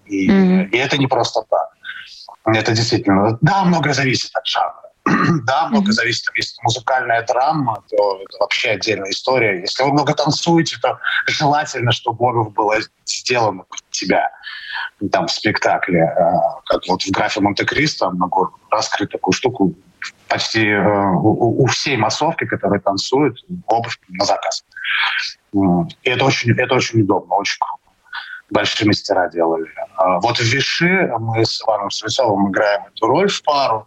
И, 0.07 0.29
mm-hmm. 0.29 0.71
и 0.71 0.77
это 0.77 0.99
не 0.99 1.07
просто 1.07 1.43
так. 1.49 1.69
Это 2.47 2.73
действительно... 2.73 3.39
Да, 3.41 3.65
многое 3.65 3.93
зависит 3.93 4.31
от 4.35 4.47
жанра. 4.47 4.87
да, 5.45 5.69
много 5.69 5.93
зависит. 5.93 6.27
Если 6.37 6.57
музыкальная 6.63 7.25
драма, 7.27 7.83
то 7.91 8.21
это 8.23 8.39
вообще 8.39 8.71
отдельная 8.71 9.11
история. 9.11 9.61
Если 9.61 9.83
вы 9.83 9.93
много 9.93 10.15
танцуете, 10.15 10.79
то 10.81 10.99
желательно, 11.27 11.93
чтобы 11.93 12.25
обувь 12.27 12.55
была 12.55 12.77
сделана 13.05 13.63
под 13.63 13.81
тебя. 13.91 14.31
Там 15.13 15.27
в 15.27 15.33
спектакле, 15.33 16.05
а, 16.05 16.61
как 16.65 16.87
вот 16.89 17.03
в 17.03 17.11
графе 17.11 17.41
Монте-Кристо, 17.41 18.11
могу 18.11 18.49
раскрыть 18.71 19.11
такую 19.11 19.33
штуку, 19.33 19.75
почти 20.29 20.69
э, 20.69 21.13
у, 21.17 21.67
всей 21.67 21.97
массовки, 21.97 22.45
которые 22.45 22.81
танцуют, 22.81 23.45
обувь 23.67 23.99
на 24.09 24.25
заказ. 24.25 24.65
И 25.53 25.59
это 26.11 26.25
очень, 26.25 26.53
это 26.53 26.75
очень 26.75 27.03
удобно, 27.03 27.35
очень 27.37 27.59
круто. 27.59 27.83
Большие 28.51 28.87
мастера 28.87 29.29
делали. 29.29 29.67
А 29.97 30.21
вот 30.21 30.39
в 30.39 30.43
Виши 30.43 31.13
мы 31.19 31.45
с 31.45 31.63
Иваном 31.63 31.91
Свецовым 31.91 32.51
играем 32.51 32.83
эту 32.95 33.07
роль 33.07 33.29
в 33.29 33.43
пару. 33.43 33.87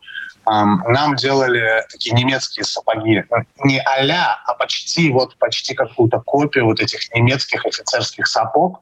Нам 0.49 1.15
делали 1.15 1.85
такие 1.91 2.15
немецкие 2.15 2.63
сапоги. 2.63 3.23
Не 3.63 3.79
а 3.79 4.39
а 4.45 4.53
почти, 4.55 5.11
вот 5.11 5.37
почти 5.37 5.75
какую-то 5.75 6.21
копию 6.21 6.65
вот 6.65 6.79
этих 6.79 7.13
немецких 7.13 7.65
офицерских 7.65 8.25
сапог. 8.25 8.79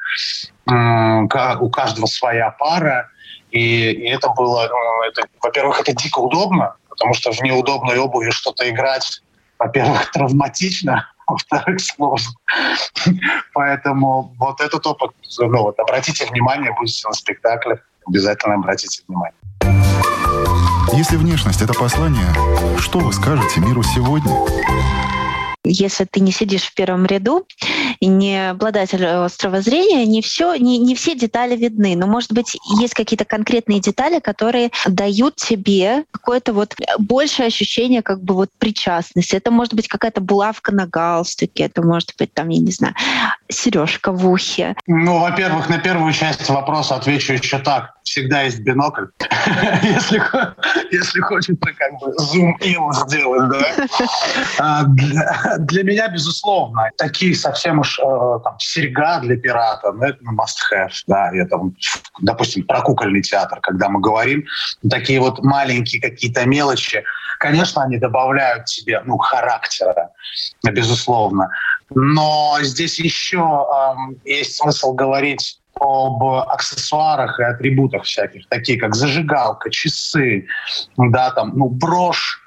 У 0.66 1.70
каждого 1.70 2.06
своя 2.06 2.52
пара. 2.52 3.10
И, 3.52 3.92
и 3.92 4.10
это 4.10 4.30
было, 4.30 4.68
ну, 4.68 5.04
это, 5.08 5.28
во-первых, 5.42 5.80
это 5.80 5.94
дико 5.94 6.20
удобно, 6.20 6.76
потому 6.90 7.14
что 7.14 7.32
в 7.32 7.42
неудобной 7.42 7.98
обуви 7.98 8.30
что-то 8.30 8.70
играть, 8.70 9.22
во-первых, 9.58 10.12
травматично, 10.14 11.10
во-вторых, 11.28 11.80
сложно. 11.80 12.34
Поэтому 13.54 14.34
вот 14.38 14.60
этот 14.62 14.86
опыт, 14.86 15.12
ну 15.40 15.64
вот 15.64 15.80
обратите 15.80 16.26
внимание, 16.26 16.74
будете 16.78 17.08
на 17.08 17.14
спектаклях, 17.14 17.80
обязательно 18.06 18.56
обратите 18.56 19.02
внимание. 19.08 20.77
Если 20.98 21.16
внешность— 21.16 21.62
это 21.62 21.76
послание, 21.76 22.34
что 22.80 22.98
вы 22.98 23.14
скажете 23.14 23.62
миру 23.62 23.84
сегодня? 23.84 24.34
если 25.70 26.06
ты 26.06 26.22
не 26.22 26.32
сидишь 26.32 26.64
в 26.64 26.74
первом 26.74 27.06
ряду 27.06 27.46
не 28.02 28.50
обладатель 28.52 29.06
острого 29.06 29.62
зрения, 29.62 30.06
не, 30.06 30.22
все, 30.22 30.56
не, 30.56 30.78
не 30.78 30.96
все 30.96 31.16
детали 31.16 31.56
видны. 31.56 31.96
Но, 31.96 32.08
может 32.08 32.32
быть, 32.32 32.58
есть 32.80 32.94
какие-то 32.94 33.26
конкретные 33.26 33.80
детали, 33.80 34.20
которые 34.20 34.72
дают 34.86 35.36
тебе 35.36 36.06
какое-то 36.12 36.54
вот 36.54 36.76
большее 37.00 37.48
ощущение 37.48 38.02
как 38.02 38.22
бы 38.22 38.34
вот 38.34 38.50
причастности. 38.58 39.36
Это 39.36 39.52
может 39.52 39.74
быть 39.74 39.88
какая-то 39.88 40.22
булавка 40.22 40.74
на 40.74 40.88
галстуке, 40.88 41.64
это 41.64 41.82
может 41.82 42.14
быть 42.18 42.34
там, 42.34 42.50
я 42.50 42.60
не 42.60 42.72
знаю, 42.72 42.96
сережка 43.50 44.12
в 44.12 44.30
ухе. 44.30 44.76
Ну, 44.88 45.20
во-первых, 45.20 45.70
на 45.70 45.78
первую 45.78 46.14
часть 46.14 46.50
вопроса 46.50 46.96
отвечу 46.96 47.34
еще 47.34 47.60
так. 47.60 47.94
Всегда 48.04 48.44
есть 48.44 48.60
бинокль. 48.60 49.06
если, 49.84 50.22
если 50.92 51.20
хочется 51.20 51.74
как 51.78 52.00
бы 52.00 52.14
зум-ин 52.18 52.94
сделать, 52.94 53.50
да. 53.50 53.88
А, 54.60 54.84
для 54.86 55.84
меня, 55.84 56.08
безусловно, 56.08 56.90
такие 56.98 57.36
совсем 57.36 57.80
уж 57.80 57.87
э, 58.00 58.40
там, 58.44 58.56
серьга 58.60 59.20
для 59.20 59.38
пирата, 59.38 59.92
ну, 59.92 60.04
это 60.04 60.20
must-have, 60.24 60.94
да, 61.08 61.32
я 61.34 61.46
там, 61.46 61.76
допустим, 62.22 62.66
про 62.66 62.82
кукольный 62.82 63.22
театр, 63.22 63.60
когда 63.62 63.90
мы 63.90 64.00
говорим, 64.00 64.46
такие 64.90 65.20
вот 65.20 65.44
маленькие 65.44 66.02
какие-то 66.02 66.46
мелочи, 66.46 67.04
конечно, 67.40 67.84
они 67.84 67.98
добавляют 67.98 68.66
тебе, 68.66 69.02
ну, 69.06 69.18
характера, 69.18 70.10
безусловно, 70.64 71.50
но 71.90 72.58
здесь 72.62 73.00
еще 73.00 73.40
э, 73.40 74.16
есть 74.26 74.58
смысл 74.58 74.94
говорить 74.94 75.60
об 75.80 76.24
аксессуарах 76.24 77.40
и 77.40 77.44
атрибутах 77.44 78.04
всяких, 78.04 78.48
такие 78.50 78.80
как 78.80 78.96
зажигалка, 78.96 79.70
часы, 79.70 80.48
да, 80.98 81.32
там, 81.32 81.54
ну, 81.56 81.70
брошь, 81.70 82.42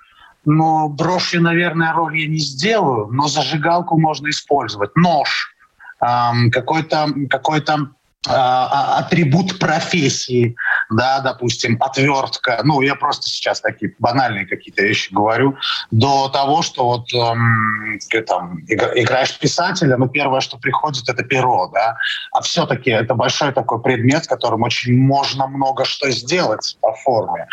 но 0.45 0.89
брошью, 0.89 1.43
наверное, 1.43 1.93
роль 1.93 2.19
я 2.19 2.29
не 2.29 2.39
сделаю, 2.39 3.09
но 3.13 3.29
зажигалку 3.29 3.99
можно 3.99 4.31
использовать. 4.31 4.95
Нож, 4.97 5.55
эм, 6.01 6.51
какой-то 6.51 7.09
какой-то 7.29 7.91
а, 8.29 8.67
а, 8.67 8.99
атрибут 8.99 9.59
профессии, 9.59 10.55
да, 10.91 11.21
допустим, 11.21 11.77
отвертка. 11.81 12.61
Ну, 12.65 12.81
я 12.81 12.95
просто 12.95 13.29
сейчас 13.29 13.61
такие 13.61 13.95
банальные 13.99 14.47
какие-то 14.47 14.83
вещи 14.83 15.13
говорю. 15.13 15.57
До 15.91 16.29
того, 16.29 16.63
что 16.63 16.85
вот 16.85 17.13
эм, 17.15 17.99
ты 18.11 18.23
там 18.23 18.61
играешь 18.69 19.39
писателя, 19.39 19.97
ну, 19.97 20.09
первое, 20.09 20.41
что 20.41 20.59
приходит, 20.59 21.09
это 21.09 21.23
перо, 21.23 21.69
да. 21.69 21.97
А 22.33 22.41
все-таки 22.43 22.91
это 22.91 23.15
большой 23.15 23.53
такой 23.53 23.81
предмет, 23.81 24.27
которым 24.27 24.63
очень 24.63 24.97
можно 24.97 25.47
много 25.47 25.85
что 25.85 26.11
сделать 26.11 26.77
по 26.81 26.93
форме. 26.95 27.47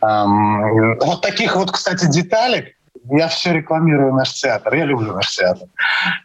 Эм, 0.00 0.98
вот 0.98 1.20
таких 1.22 1.56
вот, 1.56 1.70
кстати, 1.70 2.06
деталек, 2.10 2.74
я 3.08 3.28
все 3.28 3.52
рекламирую 3.52 4.14
наш 4.14 4.34
театр, 4.34 4.74
я 4.74 4.84
люблю 4.84 5.14
наш 5.14 5.34
театр. 5.34 5.68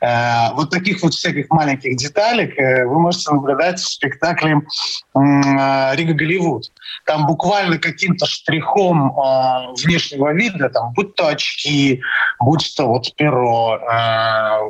Э, 0.01 0.53
вот 0.53 0.69
таких 0.69 1.01
вот 1.01 1.13
всяких 1.13 1.49
маленьких 1.49 1.95
деталек 1.95 2.57
э, 2.57 2.85
вы 2.85 2.99
можете 2.99 3.31
наблюдать 3.31 3.79
в 3.79 3.89
спектакле 3.89 4.55
э, 4.55 5.95
«Рига 5.95 6.13
Голливуд». 6.13 6.71
Там 7.05 7.25
буквально 7.25 7.77
каким-то 7.77 8.25
штрихом 8.25 9.15
внешнего 9.83 10.33
вида, 10.33 10.69
там, 10.69 10.91
будь 10.93 11.13
то 11.15 11.27
очки, 11.27 12.01
будь 12.39 12.73
то 12.75 12.87
вот 12.87 13.13
перо, 13.15 13.79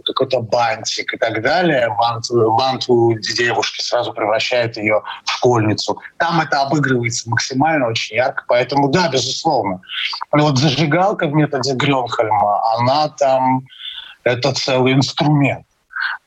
какой-то 0.03 0.41
бантик 0.41 1.13
и 1.13 1.17
так 1.17 1.41
далее, 1.41 1.95
бант, 1.97 2.25
бант 2.29 2.86
у 2.89 3.13
девушки 3.13 3.82
сразу 3.82 4.12
превращает 4.12 4.75
ее 4.77 5.01
в 5.23 5.32
школьницу. 5.32 5.97
Там 6.17 6.41
это 6.41 6.63
обыгрывается 6.63 7.29
максимально 7.29 7.88
очень 7.88 8.17
ярко, 8.17 8.43
поэтому 8.47 8.89
да, 8.89 9.08
безусловно. 9.08 9.82
Но 10.34 10.43
вот 10.43 10.58
зажигалка 10.58 11.27
в 11.27 11.34
методе 11.34 11.73
Грём 11.73 11.94
Стокгольма, 11.95 12.62
она 12.77 13.10
там, 13.10 13.65
это 14.23 14.53
целый 14.53 14.93
инструмент. 14.93 15.65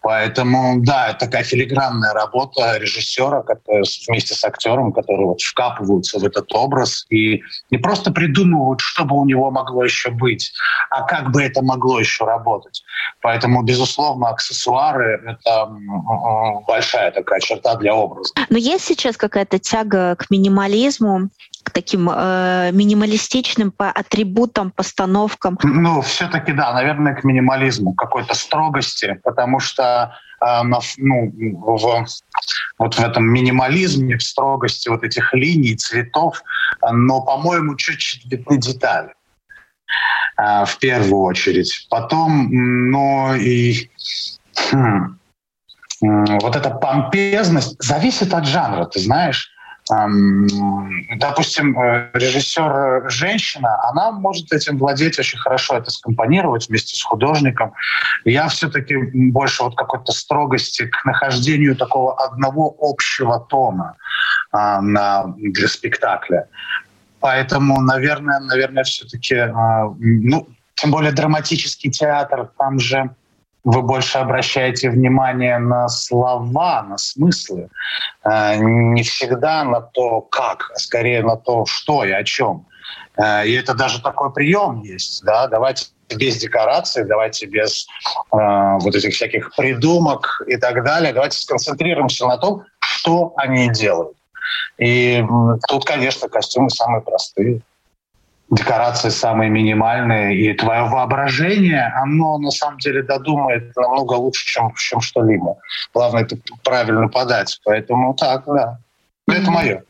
Поэтому, 0.00 0.80
да, 0.80 1.08
это 1.08 1.26
такая 1.26 1.42
филигранная 1.42 2.12
работа 2.12 2.78
режиссера 2.78 3.42
который, 3.42 3.84
вместе 4.08 4.34
с 4.34 4.44
актером, 4.44 4.92
которые 4.92 5.26
вот 5.26 5.40
вкапываются 5.40 6.18
в 6.18 6.24
этот 6.24 6.52
образ 6.52 7.04
и 7.10 7.42
не 7.70 7.78
просто 7.78 8.10
придумывают, 8.10 8.80
что 8.80 9.04
бы 9.04 9.16
у 9.16 9.24
него 9.24 9.50
могло 9.50 9.84
еще 9.84 10.10
быть, 10.10 10.52
а 10.90 11.02
как 11.02 11.30
бы 11.30 11.42
это 11.42 11.62
могло 11.62 12.00
еще 12.00 12.24
работать. 12.24 12.82
Поэтому, 13.20 13.62
безусловно, 13.62 14.28
аксессуары— 14.28 15.20
это 15.26 15.68
большая 16.66 17.10
такая 17.10 17.40
черта 17.40 17.76
для 17.76 17.94
образа. 17.94 18.32
Но 18.48 18.56
есть 18.56 18.84
сейчас 18.84 19.16
какая-то 19.16 19.58
тяга 19.58 20.16
к 20.16 20.30
минимализму, 20.30 21.28
таким 21.78 22.10
э, 22.10 22.70
минималистичным 22.72 23.70
по 23.70 23.88
атрибутам, 23.88 24.72
постановкам? 24.72 25.58
Ну, 25.62 26.00
все-таки 26.00 26.52
да, 26.52 26.72
наверное, 26.72 27.14
к 27.14 27.22
минимализму, 27.22 27.94
какой-то 27.94 28.34
строгости, 28.34 29.20
потому 29.22 29.60
что 29.60 30.12
э, 30.44 30.62
ну, 30.98 31.32
в, 31.32 32.06
вот 32.78 32.94
в 32.94 33.00
этом 33.00 33.24
минимализме, 33.32 34.16
в 34.16 34.22
строгости 34.22 34.88
вот 34.88 35.04
этих 35.04 35.32
линий, 35.34 35.76
цветов, 35.76 36.42
но, 36.90 37.22
по-моему, 37.22 37.76
чуть-чуть 37.76 38.24
видны 38.24 38.58
детали 38.58 39.14
э, 40.36 40.64
в 40.64 40.78
первую 40.80 41.22
очередь. 41.22 41.86
Потом, 41.90 42.48
ну 42.90 43.36
и 43.36 43.88
хм, 44.72 45.16
вот 46.00 46.56
эта 46.56 46.70
помпезность 46.70 47.76
зависит 47.80 48.34
от 48.34 48.46
жанра, 48.46 48.84
ты 48.86 48.98
знаешь. 48.98 49.54
Допустим, 49.88 51.78
э, 51.78 52.10
режиссер 52.12 52.70
э, 52.70 53.08
женщина, 53.08 53.78
она 53.88 54.12
может 54.12 54.52
этим 54.52 54.76
владеть 54.76 55.18
очень 55.18 55.38
хорошо, 55.38 55.76
это 55.78 55.90
скомпонировать 55.90 56.68
вместе 56.68 56.96
с 56.96 57.02
художником. 57.02 57.72
Я 58.24 58.48
все-таки 58.48 58.96
больше 59.30 59.62
вот 59.62 59.76
какой-то 59.76 60.12
строгости 60.12 60.86
к 60.86 61.04
нахождению 61.04 61.74
такого 61.76 62.14
одного 62.22 62.74
общего 62.78 63.40
тона 63.40 63.96
а, 64.52 64.82
на, 64.82 65.34
для 65.38 65.68
спектакля. 65.68 66.48
Поэтому, 67.20 67.80
наверное, 67.80 68.40
наверное, 68.40 68.84
все-таки, 68.84 69.36
а, 69.36 69.92
ну, 69.98 70.48
тем 70.74 70.90
более 70.90 71.12
драматический 71.12 71.90
театр, 71.90 72.50
там 72.58 72.78
же 72.78 73.10
вы 73.70 73.82
больше 73.82 74.16
обращаете 74.16 74.88
внимание 74.88 75.58
на 75.58 75.88
слова, 75.88 76.82
на 76.82 76.96
смыслы, 76.96 77.68
э, 78.24 78.56
не 78.56 79.02
всегда 79.02 79.62
на 79.64 79.82
то, 79.82 80.22
как, 80.22 80.70
а 80.74 80.78
скорее 80.78 81.22
на 81.22 81.36
то, 81.36 81.66
что 81.66 82.02
и 82.02 82.10
о 82.10 82.24
чем. 82.24 82.66
Э, 83.18 83.46
и 83.46 83.52
это 83.52 83.74
даже 83.74 84.00
такой 84.00 84.32
прием 84.32 84.80
есть. 84.80 85.22
Да? 85.22 85.48
Давайте 85.48 85.88
без 86.08 86.38
декораций, 86.38 87.04
давайте 87.04 87.44
без 87.44 87.86
э, 88.32 88.78
вот 88.80 88.94
этих 88.94 89.12
всяких 89.12 89.54
придумок 89.54 90.42
и 90.46 90.56
так 90.56 90.82
далее. 90.82 91.12
Давайте 91.12 91.36
сконцентрируемся 91.36 92.26
на 92.26 92.38
том, 92.38 92.64
что 92.80 93.34
они 93.36 93.68
делают. 93.68 94.16
И 94.78 95.22
тут, 95.68 95.84
конечно, 95.84 96.30
костюмы 96.30 96.70
самые 96.70 97.02
простые 97.02 97.60
декорации 98.50 99.10
самые 99.10 99.50
минимальные, 99.50 100.36
и 100.36 100.54
твое 100.54 100.84
воображение, 100.84 101.92
оно 101.96 102.38
на 102.38 102.50
самом 102.50 102.78
деле 102.78 103.02
додумает 103.02 103.76
намного 103.76 104.14
лучше, 104.14 104.46
чем, 104.46 104.72
чем 104.74 105.00
что-либо. 105.00 105.56
Главное 105.92 106.22
это 106.22 106.36
правильно 106.64 107.08
подать. 107.08 107.60
Поэтому 107.64 108.14
так, 108.14 108.44
да. 108.46 108.78
Это 109.28 109.50
мое. 109.50 109.82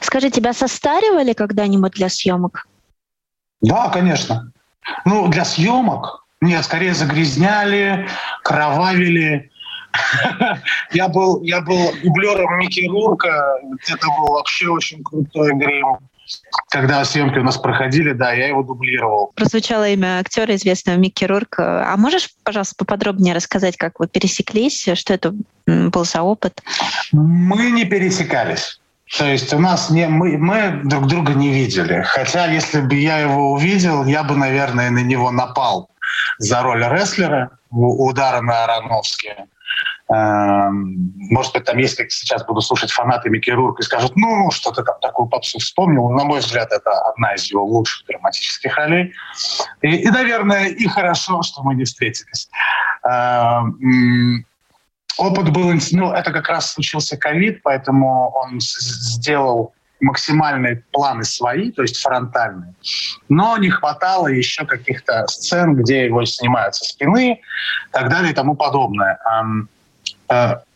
Скажи, 0.00 0.30
тебя 0.30 0.52
состаривали 0.52 1.32
когда-нибудь 1.32 1.92
для 1.92 2.08
съемок? 2.08 2.66
Да, 3.60 3.88
конечно. 3.90 4.50
Ну, 5.04 5.28
для 5.28 5.44
съемок 5.44 6.26
нет, 6.40 6.64
скорее 6.64 6.94
загрязняли, 6.94 8.06
кровавили. 8.42 9.50
Я 10.92 11.08
был, 11.08 11.42
я 11.42 11.62
был 11.62 11.90
дублером 12.04 12.58
Микки 12.58 12.86
Рурка, 12.86 13.58
это 13.88 14.06
был 14.08 14.34
вообще 14.34 14.68
очень 14.68 15.02
крутой 15.02 15.54
грим. 15.54 15.96
Когда 16.70 17.04
съемки 17.04 17.38
у 17.38 17.42
нас 17.42 17.56
проходили, 17.56 18.12
да, 18.12 18.32
я 18.32 18.48
его 18.48 18.62
дублировал. 18.62 19.32
Прозвучало 19.34 19.88
имя 19.88 20.18
актера 20.18 20.54
известного 20.54 20.96
Микки 20.96 21.24
Рурк. 21.24 21.56
А 21.58 21.96
можешь, 21.96 22.30
пожалуйста, 22.42 22.74
поподробнее 22.76 23.34
рассказать, 23.34 23.76
как 23.76 24.00
вы 24.00 24.08
пересеклись, 24.08 24.88
что 24.94 25.14
это 25.14 25.34
был 25.66 26.04
за 26.04 26.22
опыт? 26.22 26.62
Мы 27.12 27.70
не 27.70 27.84
пересекались. 27.84 28.80
То 29.18 29.24
есть 29.24 29.52
у 29.54 29.58
нас 29.58 29.90
не, 29.90 30.08
мы, 30.08 30.36
мы 30.36 30.80
друг 30.84 31.06
друга 31.06 31.32
не 31.34 31.52
видели. 31.52 32.02
Хотя 32.02 32.46
если 32.46 32.80
бы 32.80 32.96
я 32.96 33.18
его 33.18 33.52
увидел, 33.52 34.04
я 34.04 34.24
бы, 34.24 34.36
наверное, 34.36 34.90
на 34.90 34.98
него 34.98 35.30
напал 35.30 35.90
за 36.38 36.62
роль 36.62 36.84
рестлера 36.84 37.50
удара 37.70 38.40
на 38.40 38.64
Ароновске. 38.64 39.46
Эм, 40.08 41.12
может 41.30 41.52
быть, 41.52 41.64
там 41.64 41.78
есть, 41.78 41.96
как 41.96 42.12
сейчас 42.12 42.44
буду 42.44 42.60
слушать 42.60 42.92
фанаты 42.92 43.28
Микки 43.28 43.50
Рурка 43.50 43.82
и 43.82 43.84
скажут, 43.84 44.12
ну, 44.14 44.50
что 44.52 44.70
ты 44.70 44.84
там 44.84 44.94
такую 45.00 45.28
попсу 45.28 45.58
вспомнил. 45.58 46.08
На 46.10 46.24
мой 46.24 46.38
взгляд, 46.38 46.70
это 46.70 46.90
одна 47.08 47.34
из 47.34 47.50
его 47.50 47.64
лучших 47.64 48.06
драматических 48.06 48.76
ролей. 48.76 49.12
И, 49.82 49.88
и 49.88 50.10
наверное, 50.10 50.66
и 50.68 50.86
хорошо, 50.86 51.42
что 51.42 51.62
мы 51.64 51.74
не 51.74 51.84
встретились. 51.84 52.48
Эм, 53.04 54.46
опыт 55.18 55.50
был, 55.50 55.72
ну, 55.92 56.12
это 56.12 56.30
как 56.30 56.48
раз 56.48 56.72
случился 56.72 57.16
ковид, 57.16 57.62
поэтому 57.64 58.30
он 58.30 58.60
сделал 58.60 59.74
максимальные 60.00 60.84
планы 60.92 61.24
свои, 61.24 61.72
то 61.72 61.82
есть 61.82 61.98
фронтальные, 62.00 62.74
но 63.30 63.56
не 63.56 63.70
хватало 63.70 64.28
еще 64.28 64.66
каких-то 64.66 65.26
сцен, 65.26 65.74
где 65.74 66.04
его 66.04 66.24
снимают 66.26 66.74
со 66.74 66.84
спины, 66.84 67.40
и 67.88 67.92
так 67.92 68.10
далее 68.10 68.32
и 68.32 68.34
тому 68.34 68.54
подобное. 68.54 69.18
Э, 69.24 69.42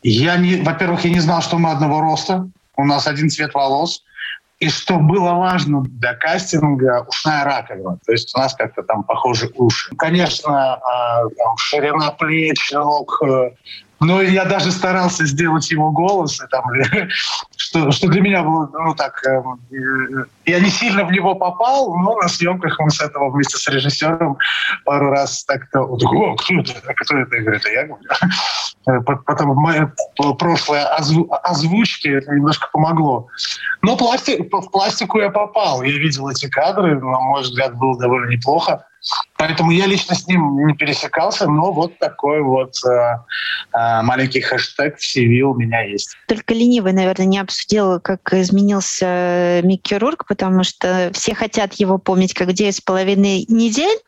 я 0.03 0.37
не, 0.37 0.63
во-первых, 0.63 1.05
я 1.05 1.11
не 1.11 1.21
знал, 1.21 1.43
что 1.43 1.59
мы 1.59 1.71
одного 1.71 2.01
роста, 2.01 2.49
у 2.77 2.85
нас 2.85 3.07
один 3.07 3.31
цвет 3.31 3.55
волос, 3.55 4.03
и 4.61 4.69
что 4.69 4.99
было 4.99 5.33
важно 5.33 5.83
для 5.83 6.15
кастинга, 6.15 7.07
ушная 7.09 7.45
раковина. 7.45 7.99
То 8.05 8.13
есть 8.13 8.35
у 8.37 8.39
нас 8.39 8.55
как-то 8.55 8.83
там 8.83 9.05
похожи 9.05 9.51
уши. 9.55 9.95
Конечно, 9.97 10.75
а, 10.75 11.23
там, 11.23 11.57
ширина 11.57 12.11
плеч, 12.11 12.71
ног, 12.71 13.23
э, 13.27 13.51
но 14.01 14.21
я 14.21 14.45
даже 14.45 14.71
старался 14.71 15.25
сделать 15.25 15.71
его 15.71 15.91
голос, 15.91 16.43
и 16.43 16.47
там, 16.49 16.65
что, 17.57 17.91
что 17.91 18.09
для 18.09 18.21
меня 18.21 18.43
было, 18.43 18.71
ну 18.73 18.95
так, 18.95 19.23
э, 19.27 19.43
я 20.45 20.61
не 20.61 20.69
сильно 20.69 21.05
в 21.05 21.13
него 21.13 21.35
попал, 21.35 21.95
но 21.97 22.17
на 22.17 22.29
съемках 22.29 22.79
мы 22.81 22.91
с 22.91 23.01
этого 23.01 23.31
вместе 23.31 23.57
с 23.57 23.67
режиссером 23.67 24.37
пару 24.85 25.11
раз 25.11 25.45
так-то, 25.45 25.81
о, 25.81 25.97
кто 26.37 26.55
это, 26.61 26.83
а 26.87 26.95
кто 26.95 27.17
это, 27.17 27.37
я 27.37 27.43
говорю, 27.43 27.61
я 27.73 27.87
говорю. 27.87 28.05
Э, 28.91 29.01
потом 29.01 29.55
мое 29.57 29.93
прошлое 30.39 30.87
озву, 30.97 31.29
озвучки 31.43 32.09
немножко 32.09 32.69
помогло. 32.73 33.29
Но 33.83 33.97
пластик, 33.97 34.53
в 34.53 34.71
пластику 34.71 35.19
я 35.19 35.31
попал, 35.31 35.83
я 35.83 35.93
видел 35.93 36.29
эти 36.29 36.49
кадры, 36.49 36.99
на 37.01 37.21
мой 37.21 37.43
взгляд, 37.43 37.77
было 37.77 37.99
довольно 37.99 38.31
неплохо. 38.31 38.87
Поэтому 39.37 39.71
я 39.71 39.87
лично 39.87 40.15
с 40.15 40.27
ним 40.27 40.67
не 40.67 40.75
пересекался, 40.75 41.47
но 41.47 41.73
вот 41.73 41.99
такой 41.99 42.43
вот 42.43 42.75
э, 42.85 42.91
э, 42.91 44.03
маленький 44.03 44.43
хэштег 44.43 44.99
в 44.99 45.03
CV 45.03 45.41
у 45.41 45.55
меня 45.55 45.81
есть. 45.81 46.15
Только 46.29 46.53
ленивый, 46.53 46.93
наверное, 46.93 47.27
не 47.27 47.39
обсудил, 47.39 48.01
как 48.01 48.35
изменился 48.35 49.63
Микки 49.63 49.95
Рурк, 49.95 50.27
потому 50.29 50.63
что 50.63 51.11
все 51.15 51.35
хотят 51.35 51.73
его 51.75 51.97
помнить 51.97 52.35
как 52.35 52.53
девять 52.53 52.77
с 52.77 52.81
половиной 52.83 53.47
недель, 53.49 53.99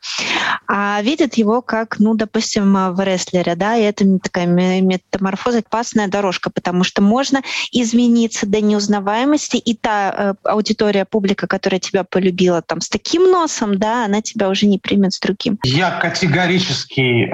а 0.67 1.01
видят 1.01 1.33
его 1.35 1.63
как, 1.63 1.99
ну, 1.99 2.13
допустим, 2.13 2.93
в 2.93 3.03
рестлере, 3.03 3.55
да, 3.55 3.75
и 3.75 3.81
это 3.81 4.05
такая 4.19 4.45
метаморфоза, 4.45 5.59
опасная 5.59 6.07
дорожка, 6.07 6.51
потому 6.51 6.83
что 6.83 7.01
можно 7.01 7.41
измениться 7.71 8.45
до 8.45 8.61
неузнаваемости, 8.61 9.57
и 9.57 9.73
та 9.75 10.13
э, 10.15 10.33
аудитория, 10.43 11.05
публика, 11.05 11.47
которая 11.47 11.79
тебя 11.79 12.03
полюбила 12.03 12.61
там 12.61 12.81
с 12.81 12.89
таким 12.89 13.31
носом, 13.31 13.79
да, 13.79 14.05
она 14.05 14.21
тебя 14.21 14.49
уже 14.49 14.67
не 14.67 14.77
примет 14.83 15.13
с 15.13 15.19
другим. 15.19 15.57
Я 15.63 15.91
категорически 15.99 17.25
э, 17.25 17.33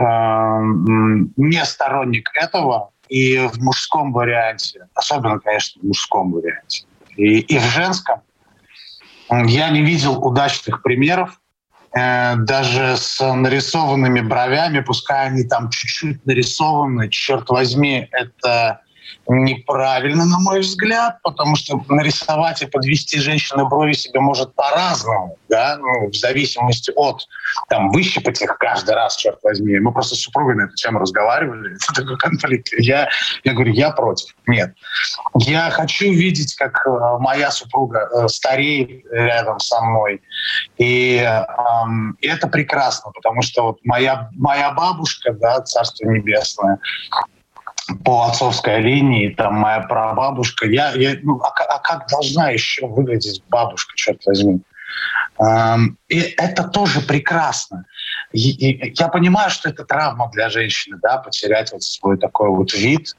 не 1.36 1.66
сторонник 1.66 2.32
этого 2.36 2.92
и 3.10 3.38
в 3.52 3.62
мужском 3.62 4.14
варианте, 4.14 4.88
особенно, 4.94 5.40
конечно, 5.40 5.82
в 5.82 5.88
мужском 5.88 6.32
варианте, 6.32 6.86
и, 7.18 7.40
и 7.40 7.58
в 7.58 7.64
женском. 7.64 8.22
Я 9.30 9.70
не 9.70 9.82
видел 9.82 10.24
удачных 10.24 10.82
примеров, 10.84 11.42
э, 11.94 12.36
даже 12.38 12.96
с 12.98 13.20
нарисованными 13.20 14.22
бровями, 14.22 14.80
пускай 14.80 15.28
они 15.28 15.44
там 15.44 15.70
чуть-чуть 15.70 16.26
нарисованы, 16.26 17.10
черт 17.10 17.50
возьми, 17.50 18.08
это 18.12 18.82
неправильно, 19.28 20.26
на 20.26 20.40
мой 20.40 20.62
взгляд, 20.62 21.20
потому 21.24 21.56
что 21.56 21.84
нарисовать 21.88 22.62
и 22.62 22.66
подвести 22.66 23.20
женщину 23.20 23.68
брови 23.68 23.94
себе 23.94 24.20
может 24.20 24.54
по-разному, 24.56 25.38
да, 25.50 25.78
ну, 25.78 26.10
в 26.10 26.16
зависимости 26.16 26.92
от, 26.96 27.28
там, 27.70 27.92
выщипать 27.92 28.42
их 28.42 28.58
каждый 28.58 28.96
раз, 28.96 29.16
черт 29.16 29.40
возьми. 29.44 29.80
Мы 29.80 29.92
просто 29.92 30.16
с 30.16 30.22
супругой 30.22 30.56
на 30.56 30.64
эту 30.64 30.76
тему 30.76 31.00
разговаривали, 31.00 31.76
это 31.92 32.02
такой 32.02 32.18
конфликт. 32.18 32.70
Я, 32.78 33.10
я 33.44 33.54
говорю, 33.54 33.74
я 33.74 33.92
против. 33.92 34.36
Нет. 34.48 34.74
Я 35.36 35.70
хочу 35.70 36.06
видеть, 36.12 36.56
как 36.56 36.86
э, 36.86 36.90
моя 37.20 37.52
супруга 37.52 38.10
э, 38.12 38.28
стареет 38.28 39.06
рядом 39.12 39.60
со 39.60 39.82
мной. 39.82 40.22
И, 40.78 41.18
э, 41.18 41.46
и 42.20 42.28
это 42.28 42.48
прекрасно, 42.48 43.12
потому 43.12 43.42
что 43.42 43.64
вот 43.64 43.80
моя, 43.84 44.30
моя 44.34 44.72
бабушка, 44.72 45.34
да, 45.34 45.62
Царство 45.62 46.10
Небесное, 46.10 46.80
по 48.04 48.26
отцовской 48.26 48.82
линии, 48.82 49.30
там 49.30 49.56
моя 49.56 49.82
прабабушка. 49.82 50.68
Я, 50.68 50.92
я, 50.94 51.16
ну, 51.24 51.40
а, 51.42 51.50
а 51.50 51.80
как 51.80 52.08
должна 52.08 52.50
еще 52.50 52.88
выглядеть 52.88 53.44
бабушка, 53.50 53.94
черт 53.96 54.22
возьми? 54.26 54.62
Эм, 55.40 55.98
и 56.08 56.20
это 56.20 56.64
тоже 56.64 57.02
прекрасно. 57.02 57.86
И, 58.32 58.52
и, 58.52 58.94
я 58.98 59.08
понимаю, 59.08 59.50
что 59.50 59.70
это 59.70 59.86
травма 59.86 60.30
для 60.34 60.50
женщины, 60.50 60.98
да, 61.02 61.18
потерять 61.18 61.72
вот 61.72 61.84
свой 61.84 62.18
такой 62.18 62.50
вот 62.50 62.74
вид 62.74 63.16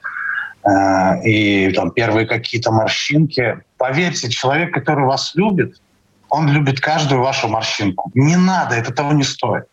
э, 0.64 1.22
и 1.24 1.72
там 1.72 1.90
первые 1.90 2.26
какие-то 2.26 2.70
морщинки. 2.70 3.60
Поверьте, 3.78 4.28
человек, 4.28 4.72
который 4.72 5.04
вас 5.04 5.34
любит, 5.34 5.80
он 6.28 6.48
любит 6.48 6.80
каждую 6.80 7.22
вашу 7.22 7.48
морщинку. 7.48 8.10
Не 8.14 8.36
надо, 8.36 8.76
это 8.76 8.92
того 8.92 9.12
не 9.12 9.24
стоит. 9.24 9.64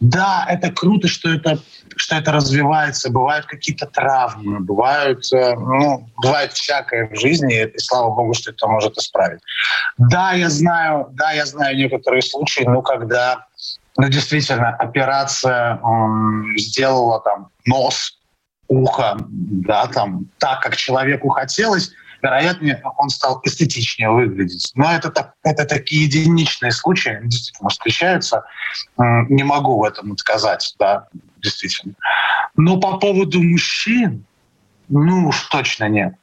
Да, 0.00 0.46
это 0.48 0.70
круто, 0.70 1.08
что 1.08 1.30
это, 1.30 1.58
что 1.96 2.16
это 2.16 2.32
развивается. 2.32 3.10
Бывают 3.10 3.46
какие-то 3.46 3.86
травмы, 3.86 4.60
бывают, 4.60 5.32
э, 5.32 5.54
ну, 5.54 6.08
бывает 6.18 6.52
всякое 6.52 7.08
в 7.08 7.18
жизни, 7.18 7.64
и 7.64 7.78
слава 7.78 8.14
богу, 8.14 8.34
что 8.34 8.50
это 8.50 8.66
может 8.66 8.96
исправить. 8.98 9.40
Да, 9.96 10.32
я 10.32 10.50
знаю, 10.50 11.08
да, 11.12 11.32
я 11.32 11.46
знаю 11.46 11.76
некоторые 11.76 12.22
случаи, 12.22 12.64
но 12.64 12.82
когда 12.82 13.46
ну, 13.96 14.08
действительно 14.08 14.70
операция 14.70 15.78
м, 15.82 16.52
сделала 16.58 17.20
там 17.20 17.48
нос, 17.64 18.18
ухо, 18.68 19.16
да, 19.18 19.86
там 19.86 20.26
так, 20.38 20.60
как 20.60 20.76
человеку 20.76 21.28
хотелось, 21.30 21.92
вероятнее, 22.26 22.82
он 22.98 23.08
стал 23.08 23.40
эстетичнее 23.44 24.10
выглядеть. 24.10 24.72
Но 24.74 24.92
это, 24.92 25.10
так, 25.10 25.34
это 25.42 25.64
такие 25.64 26.04
единичные 26.04 26.72
случаи, 26.72 27.20
действительно 27.22 27.70
встречаются. 27.70 28.44
Не 28.98 29.44
могу 29.44 29.78
в 29.78 29.84
этом 29.84 30.12
отказать, 30.12 30.74
да, 30.78 31.06
действительно. 31.38 31.94
Но 32.56 32.78
по 32.80 32.98
поводу 32.98 33.42
мужчин, 33.42 34.24
ну 34.88 35.28
уж 35.28 35.42
точно 35.42 35.88
нет. 35.88 36.14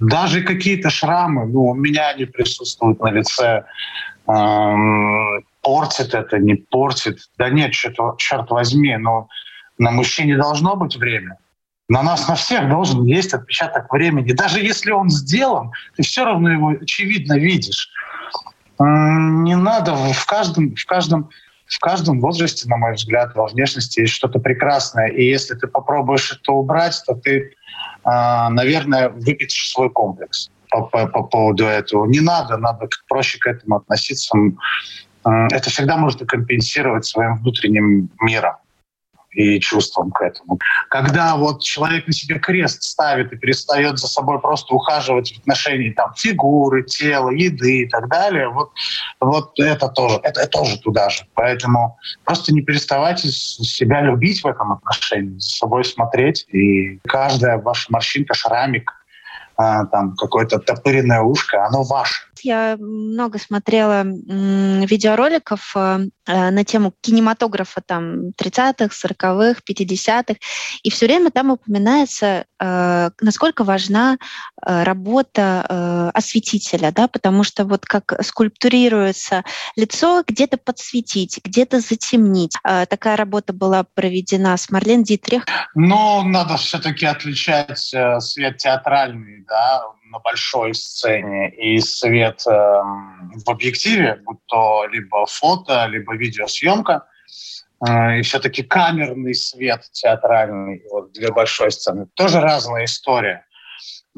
Даже 0.00 0.42
какие-то 0.42 0.90
шрамы, 0.90 1.46
ну, 1.46 1.68
у 1.68 1.74
меня 1.74 2.08
они 2.08 2.26
присутствуют 2.26 3.00
на 3.00 3.10
лице. 3.10 3.64
Эм, 4.26 5.42
портит 5.62 6.12
это, 6.12 6.38
не 6.38 6.56
портит. 6.56 7.18
Да 7.38 7.48
нет, 7.48 7.72
что-то, 7.72 8.16
черт 8.18 8.50
возьми, 8.50 8.96
но 8.96 9.28
на 9.78 9.90
мужчине 9.92 10.36
должно 10.36 10.76
быть 10.76 10.96
время. 10.96 11.38
На 11.88 12.02
нас, 12.02 12.26
на 12.26 12.34
всех 12.34 12.68
должен 12.68 13.04
есть 13.04 13.32
отпечаток 13.32 13.92
времени. 13.92 14.32
Даже 14.32 14.60
если 14.60 14.90
он 14.90 15.08
сделан, 15.08 15.70
ты 15.96 16.02
все 16.02 16.24
равно 16.24 16.50
его 16.50 16.68
очевидно 16.70 17.38
видишь. 17.38 17.90
Не 18.78 19.56
надо 19.56 19.94
в 19.94 20.26
каждом, 20.26 20.74
в 20.74 20.84
каждом, 20.84 21.30
в 21.66 21.78
каждом 21.78 22.20
возрасте, 22.20 22.68
на 22.68 22.76
мой 22.76 22.94
взгляд, 22.94 23.34
во 23.36 23.46
внешности 23.46 24.00
есть 24.00 24.12
что-то 24.12 24.40
прекрасное. 24.40 25.08
И 25.08 25.24
если 25.24 25.54
ты 25.54 25.68
попробуешь 25.68 26.32
это 26.32 26.52
убрать, 26.52 27.00
то 27.06 27.14
ты, 27.14 27.54
а, 28.02 28.50
наверное, 28.50 29.08
выпятишь 29.08 29.70
свой 29.70 29.88
комплекс 29.88 30.50
по, 30.70 30.82
по, 30.82 31.06
по 31.06 31.22
поводу 31.22 31.66
этого. 31.66 32.06
Не 32.06 32.20
надо, 32.20 32.56
надо 32.56 32.88
проще 33.08 33.38
к 33.38 33.46
этому 33.46 33.76
относиться. 33.76 34.36
Это 35.24 35.70
всегда 35.70 35.96
можно 35.96 36.26
компенсировать 36.26 37.06
своим 37.06 37.36
внутренним 37.36 38.10
миром 38.20 38.56
и 39.36 39.60
чувством 39.60 40.10
к 40.10 40.22
этому. 40.22 40.58
Когда 40.88 41.36
вот 41.36 41.62
человек 41.62 42.06
на 42.06 42.12
себе 42.12 42.38
крест 42.38 42.82
ставит 42.82 43.32
и 43.32 43.36
перестает 43.36 43.98
за 43.98 44.08
собой 44.08 44.40
просто 44.40 44.74
ухаживать 44.74 45.34
в 45.34 45.38
отношении 45.40 45.90
там, 45.90 46.12
фигуры, 46.16 46.82
тела, 46.84 47.30
еды 47.30 47.82
и 47.82 47.88
так 47.88 48.08
далее, 48.08 48.48
вот, 48.48 48.70
вот 49.20 49.52
это 49.58 49.88
тоже, 49.88 50.18
это, 50.22 50.40
это 50.40 50.50
тоже 50.50 50.78
туда 50.78 51.10
же. 51.10 51.24
Поэтому 51.34 51.98
просто 52.24 52.54
не 52.54 52.62
переставайте 52.62 53.28
себя 53.28 54.00
любить 54.00 54.42
в 54.42 54.46
этом 54.46 54.72
отношении, 54.72 55.38
за 55.38 55.48
собой 55.48 55.84
смотреть, 55.84 56.46
и 56.48 56.98
каждая 57.06 57.58
ваша 57.58 57.92
морщинка, 57.92 58.34
шрамик, 58.34 58.90
там 59.56 60.16
какое-то 60.16 60.58
топыренное 60.58 61.22
ушко, 61.22 61.64
оно 61.64 61.82
ваше. 61.82 62.26
Я 62.42 62.76
много 62.78 63.38
смотрела 63.38 64.04
видеороликов 64.04 65.72
э, 65.74 66.06
э, 66.26 66.50
на 66.50 66.64
тему 66.64 66.92
кинематографа 67.00 67.80
там 67.80 68.28
30-х, 68.40 68.88
40-х, 68.88 69.60
50-х, 69.68 70.34
и 70.82 70.90
все 70.90 71.06
время 71.06 71.30
там 71.30 71.50
упоминается, 71.50 72.44
э, 72.60 73.10
насколько 73.20 73.64
важна 73.64 74.18
работа 74.62 76.10
осветителя, 76.12 76.90
да, 76.90 77.06
потому 77.08 77.44
что 77.44 77.64
вот 77.64 77.86
как 77.86 78.14
скульптурируется 78.24 79.44
лицо, 79.76 80.24
где-то 80.26 80.56
подсветить, 80.56 81.40
где-то 81.44 81.80
затемнить. 81.80 82.56
Такая 82.62 83.16
работа 83.16 83.52
была 83.52 83.84
проведена 83.94 84.56
с 84.56 84.70
Марлен 84.70 85.04
Дитрих. 85.04 85.44
Но 85.74 86.22
надо 86.24 86.56
все-таки 86.56 87.06
отличать 87.06 87.78
свет 88.18 88.56
театральный, 88.56 89.45
да, 89.48 89.84
на 90.10 90.18
большой 90.20 90.74
сцене 90.74 91.50
и 91.50 91.78
свет 91.80 92.42
э, 92.46 92.50
в 92.50 93.48
объективе, 93.48 94.20
будь 94.24 94.44
то 94.46 94.86
либо 94.86 95.26
фото, 95.26 95.86
либо 95.86 96.14
видеосъемка, 96.14 97.06
э, 97.86 98.18
и 98.18 98.22
все-таки 98.22 98.62
камерный 98.62 99.34
свет 99.34 99.82
театральный 99.92 100.82
вот, 100.90 101.12
для 101.12 101.32
большой 101.32 101.70
сцены, 101.70 102.06
тоже 102.14 102.40
разная 102.40 102.84
история. 102.84 103.44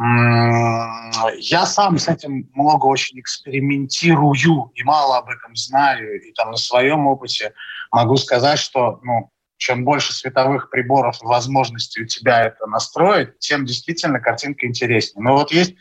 Я 0.01 1.67
сам 1.67 1.99
с 1.99 2.07
этим 2.07 2.49
много 2.55 2.87
очень 2.87 3.19
экспериментирую 3.19 4.71
и 4.77 4.85
мало 4.85 5.19
об 5.19 5.29
этом 5.29 5.57
знаю. 5.57 6.23
И 6.23 6.33
там 6.35 6.53
на 6.53 6.57
своем 6.57 7.09
опыте 7.09 7.53
могу 7.91 8.17
сказать, 8.17 8.61
что 8.61 9.01
ну, 9.03 9.33
чем 9.59 9.85
больше 9.85 10.13
световых 10.13 10.71
приборов 10.71 11.21
и 11.23 11.27
возможностей 11.27 12.03
у 12.03 12.07
тебя 12.07 12.45
это 12.45 12.67
настроить, 12.67 13.39
тем 13.41 13.67
действительно 13.67 14.21
картинка 14.21 14.67
интереснее. 14.67 15.23
Но 15.23 15.35
вот 15.35 15.51
есть 15.51 15.75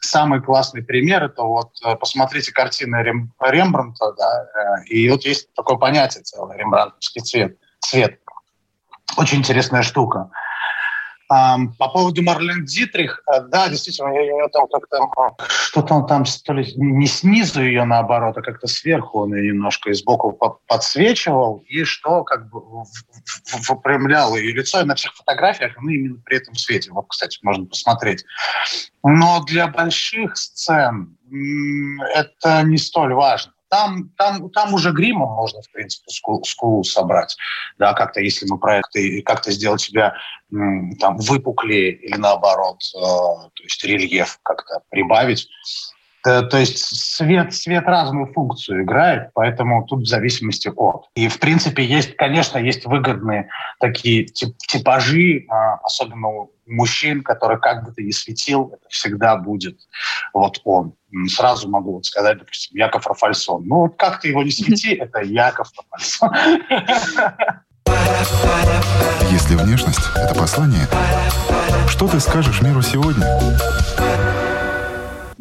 самый 0.00 0.42
классный 0.42 0.82
пример, 0.82 1.24
это 1.24 1.42
вот 1.42 1.70
э, 1.84 1.94
посмотрите 1.96 2.52
картины 2.52 3.02
Рем, 3.02 3.32
Рембранта, 3.40 4.12
да, 4.14 4.44
э, 4.44 4.84
и 4.86 5.08
вот 5.10 5.24
есть 5.24 5.52
такое 5.54 5.76
понятие 5.76 6.24
целое, 6.24 6.56
рембрандтовский 6.56 7.20
цвет. 7.20 7.58
цвет. 7.80 8.18
Очень 9.16 9.38
интересная 9.38 9.82
штука. 9.82 10.30
По 11.28 11.88
поводу 11.92 12.22
Марлен 12.22 12.64
Дитрих, 12.64 13.22
э, 13.30 13.42
да, 13.48 13.68
действительно, 13.68 14.08
у 14.08 14.12
нее 14.12 14.48
там 14.50 14.66
как-то 14.66 15.36
что-то 15.46 15.94
он 15.94 16.06
там, 16.06 16.24
то 16.24 16.52
ли 16.54 16.72
не 16.76 17.06
снизу 17.06 17.62
ее 17.62 17.84
наоборот, 17.84 18.38
а 18.38 18.42
как-то 18.42 18.66
сверху 18.66 19.20
он 19.20 19.34
ее 19.34 19.52
немножко 19.52 19.90
и 19.90 19.92
сбоку 19.92 20.32
подсвечивал, 20.66 21.62
и 21.68 21.84
что 21.84 22.24
как 22.24 22.48
бы 22.48 22.62
выпрямляло 23.68 24.36
ее 24.36 24.54
лицо. 24.54 24.80
И 24.80 24.84
на 24.84 24.94
всех 24.94 25.14
фотографиях 25.14 25.76
она 25.76 25.92
именно 25.92 26.18
при 26.24 26.38
этом 26.38 26.54
свете. 26.54 26.92
Вот, 26.92 27.06
кстати, 27.08 27.38
можно 27.42 27.66
посмотреть. 27.66 28.24
Но 29.02 29.44
для 29.44 29.68
больших 29.68 30.36
сцен 30.38 31.18
это 32.14 32.62
не 32.62 32.78
столь 32.78 33.12
важно. 33.12 33.52
Там, 33.68 34.10
там, 34.16 34.50
там 34.50 34.74
уже 34.74 34.92
гримом 34.92 35.30
можно, 35.30 35.60
в 35.62 35.70
принципе, 35.70 36.10
скулу, 36.10 36.42
скулу 36.44 36.84
собрать. 36.84 37.36
Да, 37.78 37.92
как-то, 37.92 38.20
если 38.20 38.46
мы 38.48 38.58
проекты, 38.58 39.22
как-то 39.22 39.50
сделать 39.50 39.80
себя 39.80 40.14
там 40.50 41.18
выпуклее 41.18 41.92
или 41.92 42.16
наоборот, 42.16 42.80
э, 42.96 42.98
то 42.98 43.62
есть 43.62 43.84
рельеф 43.84 44.38
как-то 44.42 44.80
прибавить. 44.88 45.48
Э, 46.26 46.42
то 46.42 46.58
есть 46.58 46.78
свет, 46.78 47.54
свет 47.54 47.84
разную 47.86 48.32
функцию 48.32 48.82
играет, 48.82 49.30
поэтому 49.34 49.84
тут 49.84 50.02
в 50.02 50.06
зависимости 50.06 50.70
от. 50.74 51.06
И, 51.14 51.28
в 51.28 51.38
принципе, 51.38 51.84
есть, 51.84 52.16
конечно, 52.16 52.58
есть 52.58 52.84
выгодные 52.86 53.48
такие 53.78 54.24
тип, 54.24 54.56
типажи, 54.58 55.44
а, 55.48 55.74
особенно 55.76 56.28
у 56.28 56.50
мужчин, 56.66 57.22
которые 57.22 57.58
как 57.58 57.84
бы 57.84 57.92
ты 57.92 58.02
ни 58.02 58.10
светил, 58.10 58.72
это 58.74 58.88
всегда 58.88 59.36
будет 59.36 59.78
вот 60.34 60.60
он. 60.64 60.94
Сразу 61.28 61.68
могу 61.68 61.94
вот 61.94 62.04
сказать, 62.04 62.38
допустим, 62.38 62.76
Яков 62.76 63.06
Рафальсон. 63.06 63.66
Ну 63.66 63.76
вот 63.76 63.96
как 63.96 64.20
ты 64.20 64.28
его 64.28 64.42
не 64.42 64.50
свети, 64.50 64.94
это 65.00 65.20
Яков 65.20 65.70
Рафальсон. 65.76 66.30
Если 69.30 69.54
внешность— 69.54 70.00
это 70.16 70.34
послание, 70.34 70.86
что 71.88 72.08
ты 72.08 72.20
скажешь 72.20 72.60
миру 72.60 72.82
сегодня? 72.82 73.24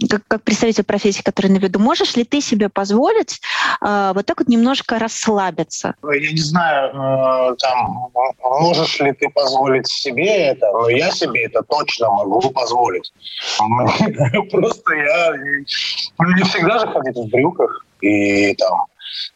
Как, 0.09 0.21
как 0.27 0.43
представитель 0.43 0.83
профессии, 0.83 1.21
который 1.21 1.47
на 1.47 1.57
виду, 1.57 1.79
можешь 1.79 2.15
ли 2.15 2.23
ты 2.23 2.41
себе 2.41 2.69
позволить 2.69 3.39
э, 3.81 4.11
вот 4.13 4.25
так 4.25 4.39
вот 4.39 4.47
немножко 4.47 4.99
расслабиться? 4.99 5.95
Я 6.03 6.31
не 6.31 6.41
знаю, 6.41 6.89
э, 6.89 7.55
там, 7.59 8.11
можешь 8.43 8.99
ли 8.99 9.13
ты 9.13 9.29
позволить 9.29 9.87
себе 9.87 10.49
это, 10.49 10.71
но 10.71 10.89
я 10.89 11.11
себе 11.11 11.45
это 11.45 11.63
точно 11.63 12.09
могу 12.09 12.49
позволить. 12.51 13.11
Просто 14.51 14.93
я 14.93 15.33
не 15.37 16.43
всегда 16.43 16.79
же 16.79 16.87
ходить 16.87 17.15
в 17.15 17.29
брюках 17.29 17.85
и 18.01 18.53
там 18.55 18.85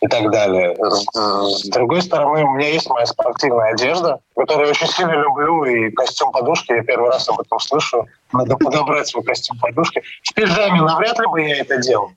и 0.02 0.08
так 0.08 0.32
далее. 0.32 0.76
С 0.76 1.70
другой 1.70 2.02
стороны, 2.02 2.44
у 2.44 2.52
меня 2.52 2.70
есть 2.70 2.90
моя 2.90 3.06
спортивная 3.06 3.74
одежда, 3.74 4.20
которую 4.36 4.66
я 4.66 4.72
очень 4.72 4.88
сильно 4.88 5.14
люблю, 5.14 5.64
и 5.66 5.92
костюм 5.92 6.32
подушки, 6.32 6.74
я 6.74 6.84
первый 6.84 7.10
раз 7.10 7.30
об 7.30 7.40
этом 7.40 7.60
слышу. 7.60 8.08
Надо 8.32 8.56
подобрать 8.58 9.08
свой 9.08 9.24
костюм 9.24 9.58
подушки. 9.60 10.02
В 10.24 10.34
пижаме 10.34 10.82
навряд 10.82 11.20
ли 11.20 11.28
бы 11.28 11.42
я 11.42 11.58
это 11.58 11.78
делал. 11.78 12.12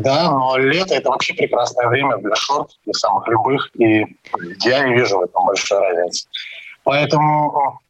Да, 0.00 0.30
но 0.30 0.56
лето 0.58 0.94
это 0.94 1.08
вообще 1.08 1.32
прекрасное 1.32 1.88
время 1.88 2.18
для 2.18 2.34
шорт, 2.36 2.78
для 2.84 2.92
самых 2.92 3.26
любых, 3.28 3.70
и 3.74 4.04
я 4.60 4.86
не 4.86 4.94
вижу 4.94 5.18
в 5.18 5.22
этом 5.22 5.46
большой 5.46 5.78
разницы. 5.78 6.28
Поэтому 6.84 7.80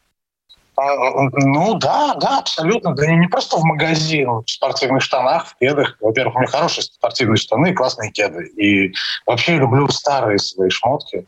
а, 0.78 1.28
ну 1.32 1.74
да, 1.74 2.14
да, 2.14 2.38
абсолютно. 2.38 2.94
Да 2.94 3.04
не 3.06 3.26
просто 3.26 3.56
в 3.56 3.64
магазин, 3.64 4.28
в 4.28 4.44
спортивных 4.46 5.02
штанах, 5.02 5.48
в 5.48 5.56
кедах. 5.58 5.96
Во-первых, 6.00 6.37
у 6.37 6.38
меня 6.38 6.48
хорошие 6.48 6.84
спортивные 6.84 7.37
штаны 7.37 7.70
и 7.70 7.74
классные 7.74 8.12
кеды. 8.12 8.46
И 8.56 8.94
вообще 9.26 9.56
люблю 9.56 9.88
старые 9.88 10.38
свои 10.38 10.70
шмотки, 10.70 11.26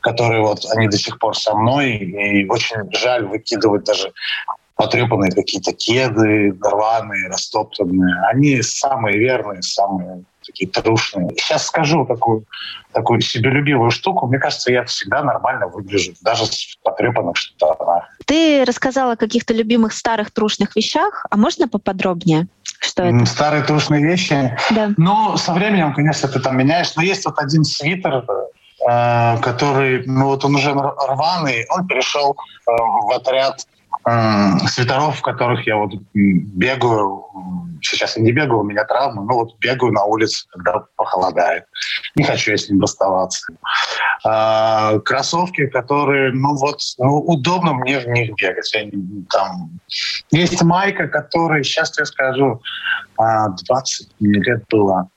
которые 0.00 0.40
вот, 0.40 0.64
они 0.74 0.88
до 0.88 0.96
сих 0.96 1.18
пор 1.18 1.36
со 1.36 1.54
мной. 1.54 1.90
И 1.92 2.48
очень 2.48 2.90
жаль 2.92 3.26
выкидывать 3.26 3.84
даже 3.84 4.12
потрепанные 4.76 5.32
какие-то 5.32 5.72
кеды, 5.72 6.56
рваные, 6.62 7.28
растоптанные. 7.28 8.22
Они 8.28 8.60
самые 8.62 9.18
верные, 9.18 9.62
самые 9.62 10.24
такие 10.44 10.70
трушные. 10.70 11.30
Сейчас 11.38 11.66
скажу 11.66 12.06
такую, 12.06 12.44
такую 12.92 13.20
себелюбивую 13.20 13.90
штуку. 13.90 14.26
Мне 14.26 14.38
кажется, 14.38 14.70
я 14.70 14.84
всегда 14.84 15.22
нормально 15.22 15.66
выгляжу, 15.66 16.12
даже 16.20 16.44
в 16.44 16.50
потрепанных 16.84 17.36
штанах. 17.36 18.04
Ты 18.26 18.64
рассказала 18.64 19.12
о 19.12 19.16
каких-то 19.16 19.54
любимых 19.54 19.92
старых 19.92 20.30
трушных 20.30 20.76
вещах, 20.76 21.24
а 21.30 21.36
можно 21.36 21.68
поподробнее? 21.68 22.46
Что 22.78 23.04
это? 23.04 23.24
Старые 23.24 23.64
трушные 23.64 24.04
вещи? 24.04 24.56
Да. 24.70 24.90
Ну, 24.96 25.36
со 25.36 25.52
временем, 25.54 25.94
конечно, 25.94 26.28
ты 26.28 26.38
там 26.38 26.56
меняешь. 26.58 26.94
Но 26.96 27.02
есть 27.02 27.24
вот 27.24 27.38
один 27.38 27.64
свитер, 27.64 28.24
э, 28.88 29.38
который, 29.40 30.04
ну 30.06 30.26
вот 30.26 30.44
он 30.44 30.54
уже 30.54 30.72
рваный, 30.72 31.66
он 31.70 31.86
перешел 31.86 32.36
э, 32.36 32.70
в 32.70 33.10
отряд 33.16 33.66
свитеров, 34.68 35.18
в 35.18 35.22
которых 35.22 35.66
я 35.66 35.76
вот 35.76 35.92
бегаю. 36.14 37.24
Сейчас 37.82 38.16
я 38.16 38.22
не 38.22 38.32
бегаю, 38.32 38.60
у 38.60 38.64
меня 38.64 38.84
травма, 38.84 39.22
но 39.22 39.34
вот 39.34 39.58
бегаю 39.58 39.92
на 39.92 40.04
улице, 40.04 40.46
когда 40.50 40.84
похолодает. 40.96 41.64
Не 42.14 42.24
хочу 42.24 42.52
я 42.52 42.56
с 42.56 42.68
ним 42.68 42.80
расставаться. 42.80 43.46
А, 44.24 44.98
кроссовки, 45.00 45.66
которые, 45.66 46.32
ну 46.32 46.54
вот, 46.56 46.80
ну, 46.98 47.18
удобно 47.18 47.74
мне 47.74 47.98
в 47.98 48.06
них 48.08 48.34
бегать. 48.36 48.72
Я, 48.74 48.88
там, 49.28 49.80
есть 50.30 50.62
майка, 50.62 51.08
которая, 51.08 51.62
сейчас 51.64 51.98
я 51.98 52.04
скажу, 52.04 52.62
20 53.18 53.66
а, 53.66 54.14
лет 54.20 54.64
была. 54.70 55.08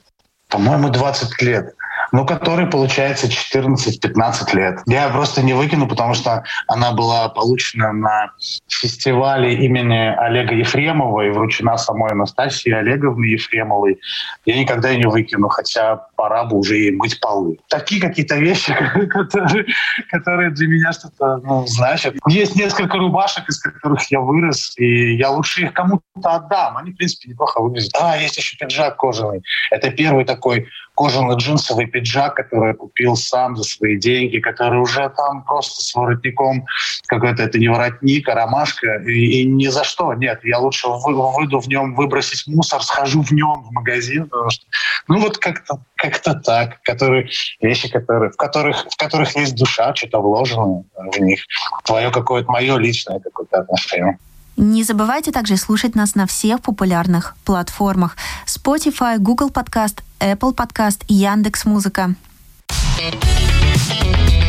По-моему, 0.49 0.89
20 0.89 1.41
лет 1.43 1.75
ну, 2.11 2.25
который 2.25 2.67
получается 2.67 3.27
14-15 3.27 4.55
лет. 4.55 4.79
Я 4.85 5.09
просто 5.09 5.41
не 5.41 5.53
выкину, 5.53 5.87
потому 5.87 6.13
что 6.13 6.43
она 6.67 6.91
была 6.91 7.29
получена 7.29 7.91
на 7.91 8.31
фестивале 8.67 9.53
имени 9.65 10.15
Олега 10.17 10.53
Ефремова 10.55 11.21
и 11.21 11.29
вручена 11.29 11.77
самой 11.77 12.11
Анастасии 12.11 12.71
Олеговны 12.71 13.25
Ефремовой. 13.25 13.99
Я 14.45 14.59
никогда 14.59 14.89
ее 14.89 14.99
не 14.99 15.07
выкину, 15.07 15.47
хотя 15.49 15.95
пора 16.15 16.45
бы 16.45 16.57
уже 16.57 16.77
ей 16.77 16.91
мыть 16.91 17.19
полы. 17.19 17.57
Такие 17.69 18.01
какие-то 18.01 18.35
вещи, 18.35 18.73
которые, 19.09 19.65
которые 20.09 20.51
для 20.51 20.67
меня 20.67 20.91
что-то 20.91 21.37
ну, 21.37 21.65
значат. 21.67 22.15
Есть 22.27 22.55
несколько 22.55 22.97
рубашек, 22.97 23.47
из 23.49 23.59
которых 23.59 24.09
я 24.11 24.19
вырос, 24.19 24.73
и 24.77 25.15
я 25.15 25.29
лучше 25.29 25.63
их 25.63 25.73
кому-то 25.73 26.03
отдам. 26.23 26.77
Они, 26.77 26.91
в 26.91 26.97
принципе, 26.97 27.29
неплохо 27.29 27.61
выглядят. 27.61 27.91
А, 27.99 28.17
есть 28.17 28.37
еще 28.37 28.57
пиджак 28.57 28.97
кожаный. 28.97 29.41
Это 29.71 29.91
первый 29.91 30.25
такой 30.25 30.67
кожаный 30.99 31.37
джинсовый 31.37 31.85
пиджак, 31.85 32.35
который 32.35 32.73
купил 32.73 33.15
сам 33.15 33.55
за 33.55 33.63
свои 33.63 33.97
деньги, 33.97 34.39
который 34.39 34.81
уже 34.81 35.09
там 35.15 35.45
просто 35.45 35.81
с 35.81 35.95
воротником 35.95 36.65
какой-то, 37.07 37.41
это 37.43 37.57
не 37.57 37.69
воротник, 37.69 38.27
а 38.27 38.35
ромашка, 38.35 38.97
и, 39.07 39.41
и 39.41 39.45
ни 39.45 39.67
за 39.67 39.85
что, 39.85 40.13
нет, 40.13 40.41
я 40.43 40.59
лучше 40.59 40.89
вы, 40.89 41.13
выйду 41.31 41.61
в 41.61 41.69
нем 41.69 41.95
выбросить 41.95 42.45
мусор, 42.47 42.83
схожу 42.83 43.21
в 43.21 43.31
нем 43.31 43.63
в 43.63 43.71
магазин, 43.71 44.29
что, 44.49 44.65
ну 45.07 45.21
вот 45.21 45.37
как-то 45.37 45.79
как 45.95 46.19
так, 46.43 46.81
которые, 46.83 47.29
вещи, 47.61 47.89
которые, 47.89 48.31
в, 48.31 48.35
которых, 48.35 48.85
в 48.89 48.97
которых 48.97 49.37
есть 49.37 49.55
душа, 49.55 49.95
что-то 49.95 50.19
вложено 50.19 50.83
в 50.97 51.17
них, 51.21 51.39
твое 51.85 52.11
какое-то, 52.11 52.51
мое 52.51 52.75
личное 52.75 53.21
какое-то 53.21 53.59
отношение. 53.59 54.17
Не 54.57 54.83
забывайте 54.83 55.31
также 55.31 55.55
слушать 55.55 55.95
нас 55.95 56.15
на 56.15 56.27
всех 56.27 56.61
популярных 56.61 57.37
платформах 57.45 58.17
Spotify, 58.45 59.17
Google 59.17 59.51
Podcast, 59.51 60.01
Apple 60.19 60.55
Podcast, 60.55 61.03
Яндекс 61.07 61.65
Музыка. 61.65 62.15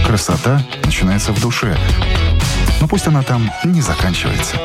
Красота 0.06 0.62
начинается 0.84 1.32
в 1.32 1.40
душе. 1.40 1.76
Но 2.80 2.88
пусть 2.88 3.06
она 3.06 3.22
там 3.22 3.50
не 3.64 3.80
заканчивается. 3.80 4.56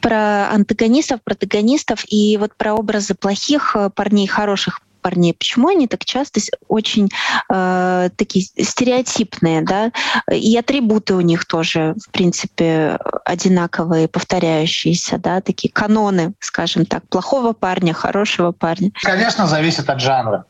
Про 0.00 0.50
антагонистов, 0.50 1.20
протагонистов 1.22 2.04
и 2.08 2.36
вот 2.36 2.56
про 2.56 2.74
образы 2.74 3.14
плохих 3.14 3.76
э, 3.76 3.90
парней, 3.90 4.26
хороших 4.26 4.80
парней, 5.02 5.34
почему 5.34 5.68
они 5.68 5.86
так 5.86 6.04
часто 6.04 6.40
очень 6.68 7.10
э, 7.52 8.10
такие 8.16 8.44
стереотипные, 8.44 9.62
да, 9.62 9.92
и 10.32 10.56
атрибуты 10.56 11.14
у 11.14 11.20
них 11.20 11.44
тоже, 11.44 11.94
в 12.02 12.10
принципе, 12.10 12.98
одинаковые, 13.24 14.08
повторяющиеся, 14.08 15.18
да, 15.18 15.40
такие 15.40 15.72
каноны, 15.72 16.32
скажем 16.40 16.86
так, 16.86 17.06
плохого 17.08 17.52
парня, 17.52 17.92
хорошего 17.92 18.52
парня. 18.52 18.90
Конечно, 19.02 19.46
зависит 19.46 19.90
от 19.90 20.00
жанра. 20.00 20.44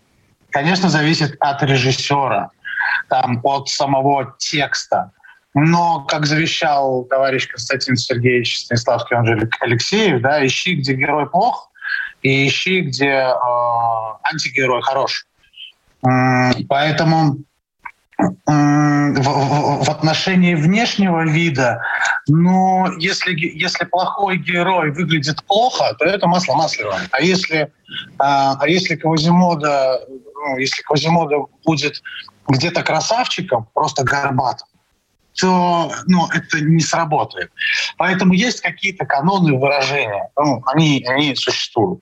Конечно, 0.51 0.91
зависит 0.91 1.37
от 1.41 1.63
режиссера, 1.63 2.51
там, 3.09 3.41
от 3.43 3.69
самого 3.69 4.35
текста. 4.39 5.13
Но, 5.55 6.01
как 6.01 6.27
завещал 6.27 7.05
товарищ 7.05 7.49
Константин 7.49 7.97
Сергеевич 7.97 8.61
Станиславский, 8.61 9.17
он 9.17 9.27
же 9.27 9.51
Алексеев, 9.61 10.23
да, 10.23 10.45
ищи, 10.47 10.75
где 10.75 10.95
герой 10.95 11.29
плох, 11.29 11.71
и 12.23 12.49
ищи, 12.49 12.81
где 12.81 13.07
э, 13.07 13.33
антигерой 14.33 14.83
хорош. 14.83 15.27
Поэтому 16.69 17.39
в, 18.47 19.91
отношении 19.91 20.55
внешнего 20.55 21.25
вида, 21.25 21.83
но 22.29 22.89
если, 22.99 23.33
если 23.33 23.85
плохой 23.85 24.39
герой 24.39 24.91
выглядит 24.93 25.45
плохо, 25.45 25.95
то 25.99 26.05
это 26.05 26.27
масло 26.27 26.55
масляное. 26.55 27.09
А 27.11 27.21
если, 27.21 27.73
а, 28.19 28.57
а 28.61 28.69
если 28.69 28.97
Квазимода, 28.97 30.01
ну, 30.09 30.59
если 30.59 30.83
Квазимода 30.83 31.37
будет 31.65 32.03
где-то 32.49 32.83
красавчиком, 32.83 33.69
просто 33.75 34.05
горбатым, 34.05 34.69
то 35.41 35.91
ну, 36.07 36.29
это 36.29 36.61
не 36.61 36.81
сработает. 36.81 37.51
Поэтому 37.97 38.35
есть 38.35 38.61
какие-то 38.61 39.07
каноны 39.07 39.59
выражения. 39.59 40.29
Ну, 40.37 40.63
они, 40.67 41.05
они 41.09 41.35
существуют. 41.35 42.01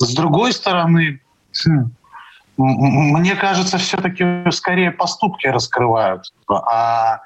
С 0.00 0.14
другой 0.14 0.52
стороны, 0.52 1.20
хм, 1.64 1.90
мне 2.56 3.36
кажется, 3.36 3.78
все-таки 3.78 4.50
скорее 4.50 4.90
поступки 4.90 5.46
раскрывают, 5.46 6.32
а, 6.48 7.20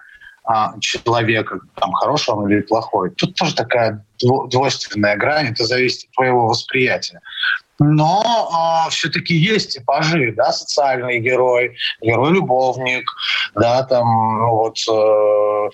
а 0.45 0.79
человека, 0.81 1.61
там, 1.77 1.93
хороший 1.93 2.35
он 2.35 2.51
или 2.51 2.61
плохой. 2.61 3.11
Тут 3.11 3.37
тоже 3.37 3.55
такая 3.55 4.05
двойственная 4.21 5.17
грань, 5.17 5.53
это 5.53 5.65
зависит 5.65 6.09
от 6.09 6.15
твоего 6.15 6.49
восприятия. 6.49 7.21
Но 7.79 8.23
э, 8.25 8.55
а, 8.55 8.89
все-таки 8.91 9.35
есть 9.35 9.75
типажи, 9.75 10.33
да, 10.37 10.53
социальный 10.53 11.19
герой, 11.19 11.77
герой-любовник, 12.01 13.11
да, 13.55 13.83
там, 13.83 14.07
ну, 14.39 14.51
вот 14.51 14.79
э, 14.89 15.71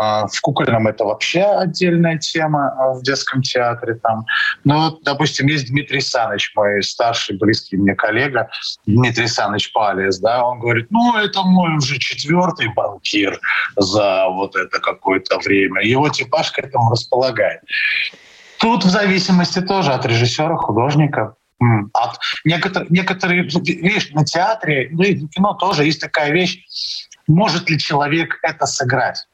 э, 0.00 0.26
в 0.32 0.40
кукольном 0.40 0.88
это 0.88 1.04
вообще 1.04 1.42
отдельная 1.42 2.18
тема 2.18 2.74
в 2.94 3.02
детском 3.02 3.42
театре, 3.42 3.94
там. 3.94 4.24
Ну, 4.64 4.84
вот, 4.84 5.02
допустим, 5.04 5.46
есть 5.46 5.68
Дмитрий 5.68 6.00
Саныч, 6.00 6.52
мой 6.56 6.82
старший, 6.82 7.36
близкий 7.38 7.76
мне 7.76 7.94
коллега, 7.94 8.50
Дмитрий 8.86 9.28
Саныч 9.28 9.72
Палес, 9.72 10.18
да, 10.18 10.44
он 10.44 10.58
говорит, 10.58 10.88
ну, 10.90 11.16
это 11.16 11.42
мой 11.42 11.76
уже 11.76 11.98
четвертый 11.98 12.68
банкир 12.74 13.38
за 13.76 14.26
вот 14.28 14.56
это 14.56 14.80
какое-то 14.80 15.38
время. 15.38 15.82
Его 15.82 16.08
типаж 16.08 16.50
к 16.50 16.58
этому 16.58 16.90
располагает. 16.90 17.60
Тут 18.58 18.84
в 18.84 18.88
зависимости 18.88 19.60
тоже 19.60 19.92
от 19.92 20.06
режиссера, 20.06 20.56
художника. 20.56 21.36
От 21.60 22.18
некоторые, 22.44 22.90
некоторые, 22.90 23.42
видишь, 23.42 24.10
на 24.10 24.24
театре, 24.24 24.88
ну 24.92 25.02
и 25.02 25.14
в 25.14 25.28
кино 25.28 25.54
тоже 25.54 25.84
есть 25.84 26.00
такая 26.00 26.32
вещь, 26.32 26.64
может 27.26 27.70
ли 27.70 27.78
человек 27.78 28.38
это 28.42 28.66
сыграть. 28.66 29.26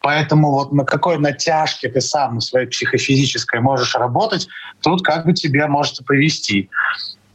Поэтому 0.00 0.52
вот 0.52 0.72
на 0.72 0.84
какой 0.84 1.18
натяжке 1.18 1.88
ты 1.88 2.00
сам 2.00 2.36
на 2.36 2.40
своей 2.40 2.66
психофизической 2.68 3.60
можешь 3.60 3.94
работать, 3.94 4.46
тут 4.82 5.02
как 5.02 5.26
бы 5.26 5.32
тебе 5.32 5.66
может 5.66 6.04
повести. 6.06 6.70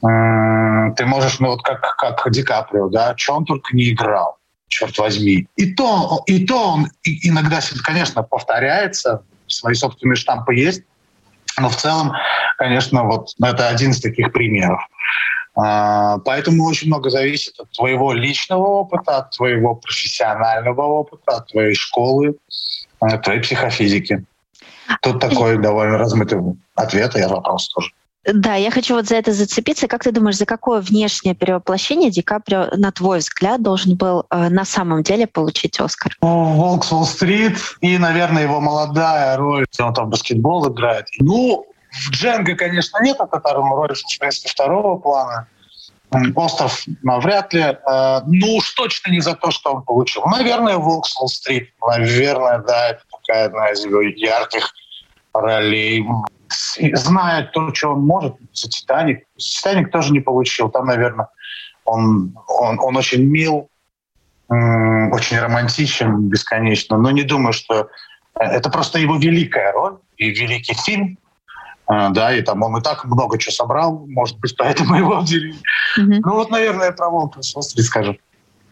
Ты 0.01 1.05
можешь, 1.05 1.39
ну 1.39 1.49
вот 1.49 1.61
как, 1.63 1.95
как 1.97 2.31
Ди 2.31 2.43
Каприо, 2.43 2.89
да, 2.89 3.15
что 3.17 3.33
он 3.33 3.45
только 3.45 3.75
не 3.75 3.91
играл, 3.91 4.37
черт 4.67 4.97
возьми. 4.97 5.47
И 5.57 5.73
то, 5.73 6.23
и 6.25 6.45
то 6.45 6.73
он 6.73 6.87
иногда, 7.03 7.59
конечно, 7.83 8.23
повторяется, 8.23 9.23
свои 9.47 9.73
собственные 9.73 10.15
штампы 10.15 10.55
есть, 10.55 10.83
но 11.57 11.69
в 11.69 11.75
целом, 11.75 12.13
конечно, 12.57 13.03
вот 13.03 13.29
это 13.43 13.69
один 13.69 13.91
из 13.91 14.01
таких 14.01 14.31
примеров. 14.31 14.81
А, 15.55 16.19
поэтому 16.19 16.65
очень 16.65 16.87
много 16.87 17.09
зависит 17.09 17.59
от 17.59 17.69
твоего 17.71 18.13
личного 18.13 18.65
опыта, 18.65 19.17
от 19.17 19.31
твоего 19.31 19.75
профессионального 19.75 20.81
опыта, 20.81 21.37
от 21.37 21.47
твоей 21.47 21.75
школы, 21.75 22.35
от 22.99 23.21
твоей 23.23 23.41
психофизики. 23.41 24.23
Тут 25.01 25.19
такой 25.19 25.57
довольно 25.57 25.97
размытый 25.97 26.39
ответ, 26.75 27.15
и 27.15 27.23
вопрос 27.23 27.69
тоже. 27.69 27.91
Да, 28.23 28.53
я 28.55 28.69
хочу 28.69 28.93
вот 28.93 29.07
за 29.07 29.15
это 29.15 29.31
зацепиться. 29.31 29.87
Как 29.87 30.03
ты 30.03 30.11
думаешь, 30.11 30.37
за 30.37 30.45
какое 30.45 30.79
внешнее 30.79 31.33
перевоплощение 31.33 32.11
Ди 32.11 32.21
Каприо, 32.21 32.67
на 32.77 32.91
твой 32.91 33.19
взгляд, 33.19 33.63
должен 33.63 33.95
был 33.95 34.25
э, 34.29 34.49
на 34.49 34.63
самом 34.63 35.01
деле 35.01 35.25
получить 35.25 35.79
Оскар? 35.79 36.15
Волк 36.21 36.85
с 36.85 36.91
Уолл-стрит 36.91 37.57
и, 37.81 37.97
наверное, 37.97 38.43
его 38.43 38.59
молодая 38.59 39.37
роль, 39.37 39.65
где 39.71 39.83
он 39.83 39.93
там 39.93 40.09
баскетбол 40.09 40.71
играет. 40.71 41.07
Ну, 41.19 41.65
в 41.91 42.11
Дженго, 42.11 42.55
конечно, 42.55 42.99
нет, 43.01 43.17
это 43.19 43.39
втором 43.39 43.73
роль, 43.73 43.93
в 43.95 44.19
принципе, 44.19 44.49
второго 44.49 44.99
плана. 44.99 45.47
Остров 46.35 46.83
навряд 47.01 47.53
ли. 47.53 47.61
Э, 47.61 48.21
ну 48.27 48.57
уж 48.57 48.69
точно 48.71 49.09
не 49.09 49.21
за 49.21 49.33
то, 49.33 49.49
что 49.49 49.73
он 49.73 49.81
получил. 49.81 50.23
Наверное, 50.25 50.77
Волк 50.77 51.05
Уолл-стрит. 51.19 51.69
Наверное, 51.81 52.59
да, 52.59 52.89
это 52.89 53.01
такая 53.09 53.45
одна 53.45 53.71
из 53.71 53.83
его 53.83 54.01
ярких 54.01 54.73
ролей 55.33 56.05
зная 56.93 57.43
то, 57.43 57.73
что 57.73 57.93
он 57.93 58.01
может, 58.01 58.35
за 58.53 58.69
«Титаник». 58.69 59.25
«Титаник» 59.37 59.91
тоже 59.91 60.11
не 60.11 60.19
получил. 60.19 60.69
Там, 60.69 60.85
наверное, 60.85 61.27
он, 61.85 62.35
он, 62.47 62.79
он 62.79 62.97
очень 62.97 63.23
мил, 63.23 63.69
очень 64.49 65.39
романтичен 65.39 66.27
бесконечно. 66.27 66.97
Но 66.97 67.11
не 67.11 67.23
думаю, 67.23 67.53
что 67.53 67.89
э, 68.39 68.43
это 68.43 68.69
просто 68.69 68.99
его 68.99 69.15
великая 69.15 69.71
роль 69.71 69.97
и 70.17 70.29
великий 70.29 70.73
фильм. 70.73 71.17
Э, 71.89 72.09
да, 72.09 72.35
и 72.35 72.41
там 72.41 72.61
он 72.61 72.77
и 72.77 72.81
так 72.81 73.05
много 73.05 73.37
чего 73.37 73.53
собрал, 73.53 74.05
может 74.07 74.39
быть, 74.39 74.55
поэтому 74.57 74.95
его 74.95 75.17
обделили. 75.17 75.55
Mm-hmm. 75.97 76.21
Ну 76.25 76.33
вот, 76.33 76.51
наверное, 76.51 76.91
про 76.91 77.09
«Волка 77.09 77.41
скажем. 77.41 78.17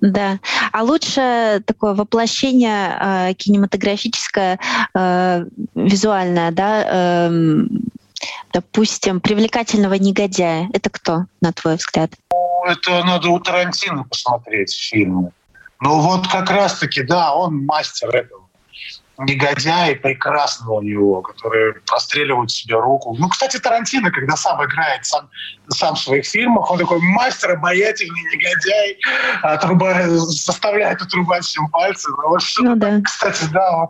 Да. 0.01 0.39
А 0.71 0.83
лучше 0.83 1.61
такое 1.65 1.93
воплощение 1.93 2.97
э, 2.99 3.33
кинематографическое, 3.33 4.59
э, 4.93 5.45
визуальное, 5.75 6.51
да, 6.51 6.83
э, 6.85 7.31
допустим, 8.53 9.19
привлекательного 9.19 9.95
негодяя. 9.95 10.69
Это 10.73 10.89
кто, 10.89 11.25
на 11.41 11.51
твой 11.53 11.75
взгляд? 11.75 12.11
Это 12.65 13.03
надо 13.03 13.29
у 13.29 13.39
Тарантино 13.39 14.03
посмотреть 14.03 14.73
фильмы. 14.73 15.31
Ну 15.81 16.01
вот 16.01 16.27
как 16.27 16.49
раз-таки, 16.49 17.03
да, 17.03 17.33
он 17.33 17.65
мастер 17.65 18.09
этого 18.09 18.38
негодяй 19.19 19.95
прекрасного 19.95 20.75
у 20.75 20.81
него, 20.81 21.21
который 21.21 21.73
простреливает 21.85 22.51
себе 22.51 22.79
руку. 22.79 23.15
Ну, 23.19 23.27
кстати, 23.27 23.57
Тарантино, 23.57 24.11
когда 24.11 24.35
сам 24.35 24.63
играет 24.63 25.05
сам, 25.05 25.29
сам 25.69 25.95
в 25.95 25.99
своих 25.99 26.25
фильмах, 26.25 26.71
он 26.71 26.79
такой 26.79 26.99
мастер, 27.01 27.51
обаятельный 27.51 28.21
негодяй, 28.33 28.97
отрубает, 29.41 30.09
заставляет 30.09 31.01
отрубать 31.01 31.43
всем 31.43 31.67
пальцы. 31.69 32.09
Ну, 32.09 32.29
вот, 32.29 32.41
ну, 32.59 32.75
да. 32.75 33.01
Кстати, 33.03 33.45
да, 33.51 33.77
вот, 33.77 33.89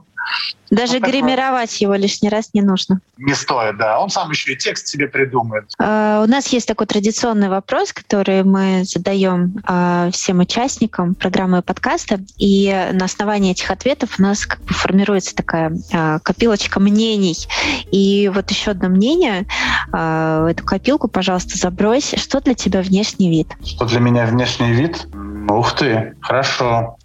Даже 0.69 0.99
вот 0.99 1.09
гримировать 1.09 1.71
такой... 1.71 1.81
его 1.81 1.95
лишний 1.95 2.29
раз 2.29 2.49
не 2.53 2.61
нужно. 2.61 3.01
Не 3.17 3.33
стоит, 3.33 3.77
да. 3.77 3.99
Он 3.99 4.09
сам 4.09 4.29
еще 4.29 4.53
и 4.53 4.55
текст 4.55 4.87
себе 4.87 5.07
придумает. 5.07 5.65
Uh, 5.79 6.23
у 6.23 6.27
нас 6.27 6.47
есть 6.47 6.67
такой 6.67 6.85
традиционный 6.85 7.49
вопрос, 7.49 7.91
который 7.91 8.43
мы 8.43 8.83
задаем 8.83 9.55
uh, 9.67 10.11
всем 10.11 10.39
участникам 10.39 11.15
программы 11.15 11.61
подкаста, 11.61 12.19
и 12.37 12.89
на 12.93 13.05
основании 13.05 13.51
этих 13.51 13.71
ответов 13.71 14.19
у 14.19 14.21
нас 14.21 14.45
как 14.45 14.61
бы 14.61 14.73
формируется 14.73 15.35
такая 15.35 15.71
uh, 15.71 16.19
копилочка 16.19 16.79
мнений. 16.79 17.35
И 17.91 18.29
вот 18.33 18.49
еще 18.51 18.71
одно 18.71 18.89
мнение. 18.89 19.47
Эту 19.91 20.63
копилку, 20.65 21.07
пожалуйста, 21.07 21.57
забрось. 21.57 22.13
Что 22.17 22.41
для 22.41 22.53
тебя 22.53 22.81
внешний 22.81 23.29
вид? 23.29 23.47
Что 23.65 23.85
для 23.85 23.99
меня 23.99 24.25
внешний 24.25 24.71
вид? 24.71 25.07
Ух 25.47 25.75
ты, 25.75 26.15
хорошо. 26.21 26.97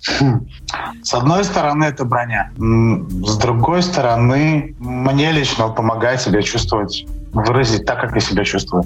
С 1.02 1.14
одной 1.14 1.44
стороны, 1.44 1.84
это 1.84 2.04
броня. 2.04 2.50
С 2.56 3.36
другой 3.36 3.82
стороны, 3.82 4.74
мне 4.78 5.32
лично 5.32 5.68
помогает 5.68 6.20
себя 6.20 6.42
чувствовать, 6.42 7.06
выразить 7.32 7.84
так, 7.84 8.00
как 8.00 8.14
я 8.14 8.20
себя 8.20 8.44
чувствую. 8.44 8.84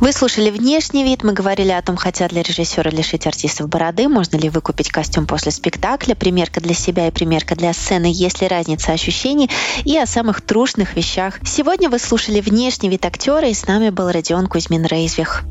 Вы 0.00 0.12
слушали 0.12 0.50
«Внешний 0.50 1.04
вид». 1.04 1.24
Мы 1.24 1.34
говорили 1.34 1.72
о 1.72 1.82
том, 1.82 1.96
хотят 1.96 2.32
ли 2.32 2.40
режиссеры 2.40 2.90
лишить 2.90 3.26
артистов 3.26 3.68
бороды, 3.68 4.08
можно 4.08 4.38
ли 4.38 4.48
выкупить 4.48 4.88
костюм 4.88 5.26
после 5.26 5.52
спектакля, 5.52 6.14
примерка 6.14 6.62
для 6.62 6.72
себя 6.72 7.08
и 7.08 7.10
примерка 7.10 7.54
для 7.54 7.74
сцены, 7.74 8.10
есть 8.10 8.40
ли 8.40 8.48
разница 8.48 8.92
ощущений, 8.92 9.50
и 9.84 9.98
о 9.98 10.06
самых 10.06 10.40
трушных 10.40 10.96
вещах. 10.96 11.38
Сегодня 11.44 11.90
вы 11.90 11.98
слушали 11.98 12.40
«Внешний 12.40 12.88
вид» 12.88 13.04
актера, 13.04 13.46
и 13.46 13.52
с 13.52 13.66
нами 13.66 13.90
был 13.90 14.10
Родион 14.10 14.46
Кузьмин-Рейзвих. 14.46 15.42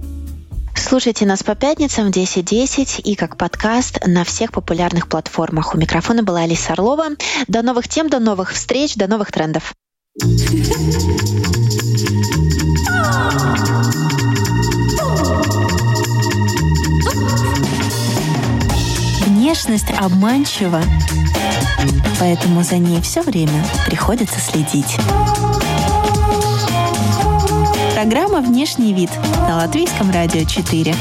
Слушайте 0.90 1.28
нас 1.28 1.44
по 1.44 1.54
пятницам 1.54 2.12
в 2.12 2.16
10.10 2.16 3.02
и 3.02 3.14
как 3.14 3.38
подкаст 3.38 4.00
на 4.08 4.24
всех 4.24 4.52
популярных 4.52 5.08
платформах. 5.08 5.76
У 5.76 5.78
микрофона 5.78 6.24
была 6.24 6.40
Алиса 6.40 6.74
Орлова. 6.74 7.10
До 7.48 7.62
новых 7.62 7.88
тем, 7.88 8.10
до 8.10 8.18
новых 8.18 8.54
встреч, 8.54 8.96
до 8.96 9.06
новых 9.06 9.32
трендов. 9.32 9.76
Внешность 19.28 19.92
обманчива, 19.96 20.82
поэтому 22.20 22.64
за 22.64 22.80
ней 22.80 23.00
все 23.02 23.22
время 23.22 23.64
приходится 23.86 24.40
следить. 24.40 24.98
Программа 28.02 28.40
«Внешний 28.40 28.94
вид» 28.94 29.10
на 29.46 29.58
Латвийском 29.58 30.10
радио 30.10 30.46
4. 30.46 30.96